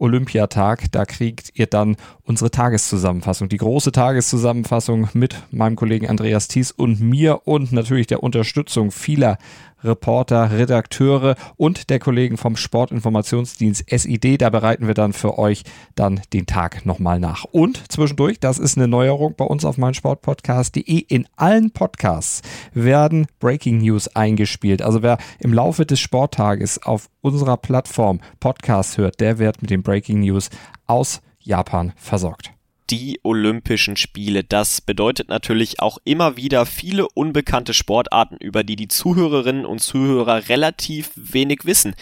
Olympiatag. 0.00 0.90
Da 0.92 1.04
kriegt 1.04 1.50
ihr 1.54 1.66
dann 1.66 1.96
unsere 2.24 2.50
Tageszusammenfassung, 2.50 3.48
die 3.48 3.58
große 3.58 3.92
Tageszusammenfassung 3.92 5.08
mit 5.12 5.36
meinem 5.50 5.76
Kollegen 5.76 6.08
Andreas 6.08 6.48
Thies 6.48 6.72
und 6.72 7.00
mir 7.00 7.46
und 7.46 7.72
natürlich 7.72 8.06
der 8.06 8.22
Unterstützung 8.22 8.90
vieler 8.90 9.38
Reporter, 9.82 10.50
Redakteure 10.50 11.36
und 11.56 11.90
der 11.90 11.98
Kollegen 11.98 12.36
vom 12.36 12.56
Sportinformationsdienst 12.56 13.84
SID. 13.88 14.40
Da 14.40 14.50
bereiten 14.50 14.86
wir 14.86 14.94
dann 14.94 15.12
für 15.12 15.38
euch 15.38 15.64
dann 15.94 16.20
den 16.32 16.46
Tag 16.46 16.86
nochmal 16.86 17.20
nach. 17.20 17.44
Und 17.44 17.90
zwischendurch, 17.90 18.40
das 18.40 18.58
ist 18.58 18.76
eine 18.76 18.88
Neuerung 18.88 19.34
bei 19.36 19.44
uns 19.44 19.64
auf 19.64 19.78
meinsportpodcast.de. 19.78 20.98
In 20.98 21.26
allen 21.36 21.70
Podcasts 21.70 22.42
werden 22.72 23.26
Breaking 23.38 23.78
News 23.78 24.08
eingespielt. 24.08 24.82
Also 24.82 25.02
wer 25.02 25.18
im 25.38 25.52
Laufe 25.52 25.86
des 25.86 26.00
Sporttages 26.00 26.82
auf 26.82 27.08
unserer 27.20 27.56
Plattform 27.56 28.20
Podcast 28.40 28.98
hört, 28.98 29.20
der 29.20 29.38
wird 29.38 29.62
mit 29.62 29.70
den 29.70 29.82
Breaking 29.82 30.20
News 30.20 30.50
aus 30.86 31.20
Japan 31.40 31.92
versorgt 31.96 32.52
die 32.90 33.20
Olympischen 33.22 33.96
Spiele. 33.96 34.42
Das 34.44 34.80
bedeutet 34.80 35.28
natürlich 35.28 35.80
auch 35.80 35.98
immer 36.04 36.36
wieder 36.36 36.66
viele 36.66 37.08
unbekannte 37.08 37.74
Sportarten, 37.74 38.36
über 38.36 38.64
die 38.64 38.76
die 38.76 38.88
Zuhörerinnen 38.88 39.64
und 39.64 39.80
Zuhörer 39.80 40.48
relativ 40.48 41.10
wenig 41.14 41.64
wissen. 41.64 41.94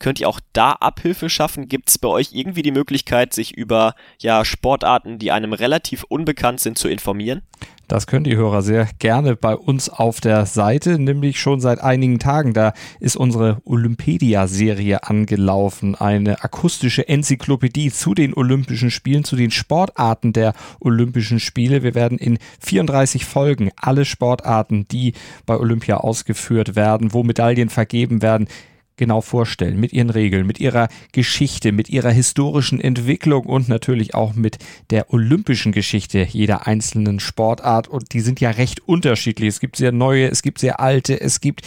Könnt 0.00 0.18
ihr 0.18 0.28
auch 0.28 0.40
da 0.54 0.72
Abhilfe 0.72 1.28
schaffen? 1.28 1.68
Gibt 1.68 1.90
es 1.90 1.98
bei 1.98 2.08
euch 2.08 2.30
irgendwie 2.32 2.62
die 2.62 2.72
Möglichkeit, 2.72 3.34
sich 3.34 3.56
über 3.56 3.94
ja, 4.18 4.46
Sportarten, 4.46 5.18
die 5.18 5.30
einem 5.30 5.52
relativ 5.52 6.04
unbekannt 6.04 6.58
sind, 6.58 6.78
zu 6.78 6.88
informieren? 6.88 7.42
Das 7.86 8.06
können 8.06 8.24
die 8.24 8.36
Hörer 8.36 8.62
sehr 8.62 8.88
gerne 8.98 9.36
bei 9.36 9.54
uns 9.54 9.90
auf 9.90 10.20
der 10.20 10.46
Seite, 10.46 10.98
nämlich 10.98 11.38
schon 11.38 11.60
seit 11.60 11.80
einigen 11.80 12.18
Tagen. 12.18 12.54
Da 12.54 12.72
ist 12.98 13.16
unsere 13.16 13.60
Olympedia-Serie 13.64 15.02
angelaufen, 15.02 15.96
eine 15.96 16.44
akustische 16.44 17.06
Enzyklopädie 17.06 17.90
zu 17.90 18.14
den 18.14 18.32
Olympischen 18.32 18.90
Spielen, 18.90 19.24
zu 19.24 19.36
den 19.36 19.50
Sportarten 19.50 20.32
der 20.32 20.54
Olympischen 20.78 21.40
Spiele. 21.40 21.82
Wir 21.82 21.94
werden 21.94 22.16
in 22.16 22.38
34 22.60 23.26
Folgen 23.26 23.70
alle 23.76 24.06
Sportarten, 24.06 24.86
die 24.88 25.12
bei 25.44 25.58
Olympia 25.58 25.98
ausgeführt 25.98 26.76
werden, 26.76 27.12
wo 27.12 27.22
Medaillen 27.22 27.68
vergeben 27.68 28.22
werden, 28.22 28.46
genau 28.96 29.20
vorstellen, 29.20 29.80
mit 29.80 29.92
ihren 29.92 30.10
Regeln, 30.10 30.46
mit 30.46 30.60
ihrer 30.60 30.88
Geschichte, 31.12 31.72
mit 31.72 31.88
ihrer 31.88 32.10
historischen 32.10 32.80
Entwicklung 32.80 33.46
und 33.46 33.68
natürlich 33.68 34.14
auch 34.14 34.34
mit 34.34 34.58
der 34.90 35.12
olympischen 35.12 35.72
Geschichte 35.72 36.26
jeder 36.28 36.66
einzelnen 36.66 37.18
Sportart. 37.20 37.88
Und 37.88 38.12
die 38.12 38.20
sind 38.20 38.40
ja 38.40 38.50
recht 38.50 38.86
unterschiedlich. 38.86 39.48
Es 39.48 39.60
gibt 39.60 39.76
sehr 39.76 39.92
neue, 39.92 40.28
es 40.28 40.42
gibt 40.42 40.58
sehr 40.58 40.80
alte, 40.80 41.20
es 41.20 41.40
gibt 41.40 41.62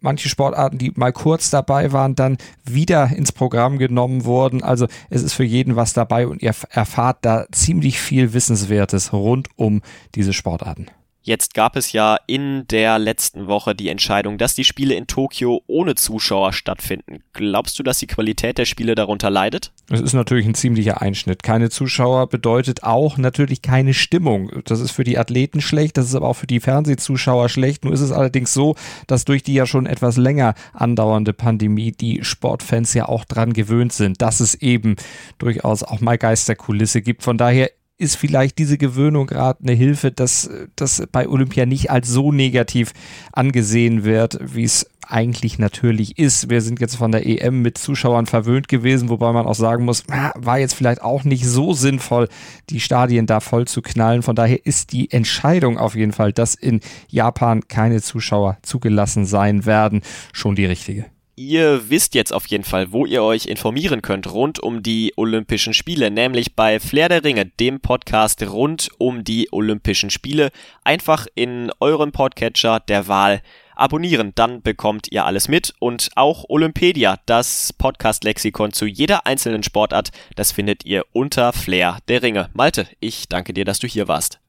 manche 0.00 0.28
Sportarten, 0.28 0.78
die 0.78 0.92
mal 0.94 1.12
kurz 1.12 1.50
dabei 1.50 1.92
waren, 1.92 2.14
dann 2.14 2.38
wieder 2.64 3.10
ins 3.14 3.32
Programm 3.32 3.78
genommen 3.78 4.24
wurden. 4.24 4.62
Also 4.62 4.86
es 5.10 5.22
ist 5.22 5.32
für 5.32 5.44
jeden 5.44 5.76
was 5.76 5.92
dabei 5.92 6.26
und 6.26 6.42
ihr 6.42 6.54
erfahrt 6.70 7.18
da 7.22 7.46
ziemlich 7.50 8.00
viel 8.00 8.32
Wissenswertes 8.32 9.12
rund 9.12 9.48
um 9.56 9.82
diese 10.14 10.32
Sportarten. 10.32 10.86
Jetzt 11.26 11.54
gab 11.54 11.74
es 11.74 11.90
ja 11.90 12.18
in 12.28 12.68
der 12.68 13.00
letzten 13.00 13.48
Woche 13.48 13.74
die 13.74 13.88
Entscheidung, 13.88 14.38
dass 14.38 14.54
die 14.54 14.62
Spiele 14.62 14.94
in 14.94 15.08
Tokio 15.08 15.60
ohne 15.66 15.96
Zuschauer 15.96 16.52
stattfinden. 16.52 17.24
Glaubst 17.32 17.76
du, 17.80 17.82
dass 17.82 17.98
die 17.98 18.06
Qualität 18.06 18.58
der 18.58 18.64
Spiele 18.64 18.94
darunter 18.94 19.28
leidet? 19.28 19.72
Es 19.90 20.00
ist 20.00 20.12
natürlich 20.12 20.46
ein 20.46 20.54
ziemlicher 20.54 21.02
Einschnitt. 21.02 21.42
Keine 21.42 21.68
Zuschauer 21.68 22.28
bedeutet 22.28 22.84
auch 22.84 23.16
natürlich 23.16 23.60
keine 23.60 23.92
Stimmung. 23.92 24.52
Das 24.66 24.78
ist 24.78 24.92
für 24.92 25.02
die 25.02 25.18
Athleten 25.18 25.60
schlecht, 25.60 25.96
das 25.96 26.06
ist 26.06 26.14
aber 26.14 26.28
auch 26.28 26.36
für 26.36 26.46
die 26.46 26.60
Fernsehzuschauer 26.60 27.48
schlecht. 27.48 27.84
Nur 27.84 27.92
ist 27.92 28.02
es 28.02 28.12
allerdings 28.12 28.54
so, 28.54 28.76
dass 29.08 29.24
durch 29.24 29.42
die 29.42 29.54
ja 29.54 29.66
schon 29.66 29.86
etwas 29.86 30.16
länger 30.16 30.54
andauernde 30.74 31.32
Pandemie 31.32 31.90
die 31.90 32.22
Sportfans 32.22 32.94
ja 32.94 33.08
auch 33.08 33.24
dran 33.24 33.52
gewöhnt 33.52 33.92
sind, 33.92 34.22
dass 34.22 34.38
es 34.38 34.54
eben 34.54 34.94
durchaus 35.38 35.82
auch 35.82 36.00
mal 36.00 36.18
Geisterkulisse 36.18 37.02
gibt. 37.02 37.24
Von 37.24 37.36
daher 37.36 37.72
ist 37.98 38.16
vielleicht 38.16 38.58
diese 38.58 38.78
Gewöhnung 38.78 39.26
gerade 39.26 39.60
eine 39.62 39.72
Hilfe, 39.72 40.12
dass 40.12 40.50
das 40.76 41.02
bei 41.12 41.28
Olympia 41.28 41.66
nicht 41.66 41.90
als 41.90 42.08
so 42.08 42.30
negativ 42.30 42.92
angesehen 43.32 44.04
wird, 44.04 44.38
wie 44.42 44.64
es 44.64 44.86
eigentlich 45.08 45.58
natürlich 45.58 46.18
ist. 46.18 46.50
Wir 46.50 46.60
sind 46.60 46.80
jetzt 46.80 46.96
von 46.96 47.12
der 47.12 47.26
EM 47.26 47.62
mit 47.62 47.78
Zuschauern 47.78 48.26
verwöhnt 48.26 48.68
gewesen, 48.68 49.08
wobei 49.08 49.32
man 49.32 49.46
auch 49.46 49.54
sagen 49.54 49.84
muss, 49.84 50.04
war 50.34 50.58
jetzt 50.58 50.74
vielleicht 50.74 51.00
auch 51.00 51.24
nicht 51.24 51.46
so 51.46 51.72
sinnvoll, 51.72 52.28
die 52.70 52.80
Stadien 52.80 53.26
da 53.26 53.40
voll 53.40 53.66
zu 53.66 53.82
knallen. 53.82 54.22
Von 54.22 54.36
daher 54.36 54.66
ist 54.66 54.92
die 54.92 55.10
Entscheidung 55.10 55.78
auf 55.78 55.94
jeden 55.94 56.12
Fall, 56.12 56.32
dass 56.32 56.54
in 56.54 56.80
Japan 57.08 57.66
keine 57.68 58.02
Zuschauer 58.02 58.58
zugelassen 58.62 59.26
sein 59.26 59.64
werden, 59.64 60.02
schon 60.32 60.56
die 60.56 60.66
richtige. 60.66 61.06
Ihr 61.38 61.90
wisst 61.90 62.14
jetzt 62.14 62.32
auf 62.32 62.46
jeden 62.46 62.64
Fall, 62.64 62.92
wo 62.92 63.04
ihr 63.04 63.22
euch 63.22 63.44
informieren 63.44 64.00
könnt 64.00 64.32
rund 64.32 64.58
um 64.58 64.82
die 64.82 65.12
Olympischen 65.16 65.74
Spiele, 65.74 66.10
nämlich 66.10 66.54
bei 66.54 66.80
Flair 66.80 67.10
der 67.10 67.24
Ringe, 67.24 67.44
dem 67.44 67.80
Podcast 67.80 68.42
rund 68.42 68.88
um 68.96 69.22
die 69.22 69.52
Olympischen 69.52 70.08
Spiele. 70.08 70.50
Einfach 70.82 71.26
in 71.34 71.70
eurem 71.78 72.10
Podcatcher 72.10 72.80
der 72.80 73.06
Wahl 73.06 73.42
abonnieren, 73.74 74.32
dann 74.34 74.62
bekommt 74.62 75.08
ihr 75.12 75.26
alles 75.26 75.46
mit 75.46 75.74
und 75.78 76.08
auch 76.16 76.46
Olympedia, 76.48 77.18
das 77.26 77.74
Podcast-Lexikon 77.74 78.72
zu 78.72 78.86
jeder 78.86 79.26
einzelnen 79.26 79.62
Sportart, 79.62 80.12
das 80.36 80.52
findet 80.52 80.86
ihr 80.86 81.04
unter 81.12 81.52
Flair 81.52 81.98
der 82.08 82.22
Ringe. 82.22 82.48
Malte, 82.54 82.88
ich 82.98 83.28
danke 83.28 83.52
dir, 83.52 83.66
dass 83.66 83.78
du 83.78 83.86
hier 83.86 84.08
warst. 84.08 84.40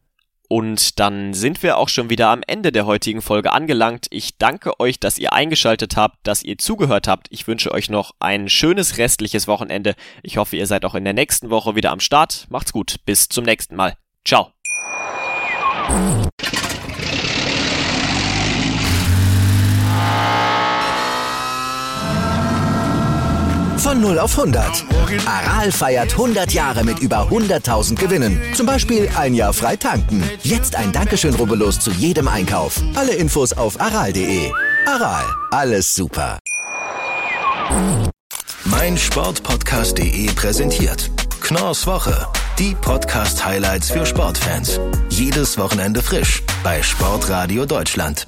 Und 0.48 1.00
dann 1.00 1.34
sind 1.34 1.62
wir 1.64 1.78
auch 1.78 1.90
schon 1.90 2.10
wieder 2.10 2.30
am 2.30 2.42
Ende 2.46 2.72
der 2.72 2.86
heutigen 2.86 3.22
Folge 3.22 3.52
angelangt. 3.52 4.08
Ich 4.12 4.38
danke 4.38 4.80
euch, 4.80 5.00
dass 5.00 5.18
ihr 5.18 5.34
eingeschaltet 5.34 5.98
habt, 5.98 6.16
dass 6.24 6.44
ihr 6.44 6.58
zugehört 6.58 7.08
habt. 7.08 7.28
Ich 7.32 7.48
wünsche 7.48 7.72
euch 7.72 7.90
noch 7.90 8.16
ein 8.20 8.48
schönes 8.48 8.98
restliches 8.98 9.48
Wochenende. 9.48 9.96
Ich 10.24 10.38
hoffe, 10.38 10.56
ihr 10.56 10.68
seid 10.68 10.86
auch 10.86 10.96
in 10.96 11.04
der 11.04 11.14
nächsten 11.14 11.50
Woche 11.50 11.76
wieder 11.76 11.92
am 11.92 12.00
Start. 12.00 12.48
Macht's 12.50 12.72
gut. 12.72 12.98
Bis 13.06 13.28
zum 13.28 13.44
nächsten 13.44 13.76
Mal. 13.76 13.96
Ciao. 14.26 14.52
Von 23.98 24.10
0 24.10 24.20
auf 24.20 24.38
100. 24.38 24.86
Aral 25.26 25.72
feiert 25.72 26.12
100 26.12 26.52
Jahre 26.54 26.84
mit 26.84 27.00
über 27.00 27.30
100.000 27.32 27.96
Gewinnen. 27.96 28.40
Zum 28.54 28.68
Beispiel 28.68 29.10
ein 29.18 29.34
Jahr 29.34 29.54
frei 29.54 29.76
tanken. 29.76 30.24
Jetzt 30.44 30.76
ein 30.76 30.92
Dankeschön, 30.92 31.34
rubbellos 31.34 31.80
zu 31.80 31.90
jedem 31.90 32.28
Einkauf. 32.28 32.80
Alle 32.94 33.16
Infos 33.16 33.54
auf 33.54 33.82
aral.de. 33.82 34.52
Aral, 34.86 35.26
alles 35.50 35.96
super. 35.96 36.38
Mein 38.66 39.00
Sportpodcast.de 39.00 40.28
präsentiert 40.34 41.10
Knorrs 41.42 41.88
Woche. 41.88 42.28
Die 42.60 42.76
Podcast-Highlights 42.76 43.90
für 43.90 44.06
Sportfans. 44.06 44.80
Jedes 45.10 45.58
Wochenende 45.58 46.04
frisch 46.04 46.44
bei 46.64 46.84
Sportradio 46.84 47.66
Deutschland. 47.66 48.28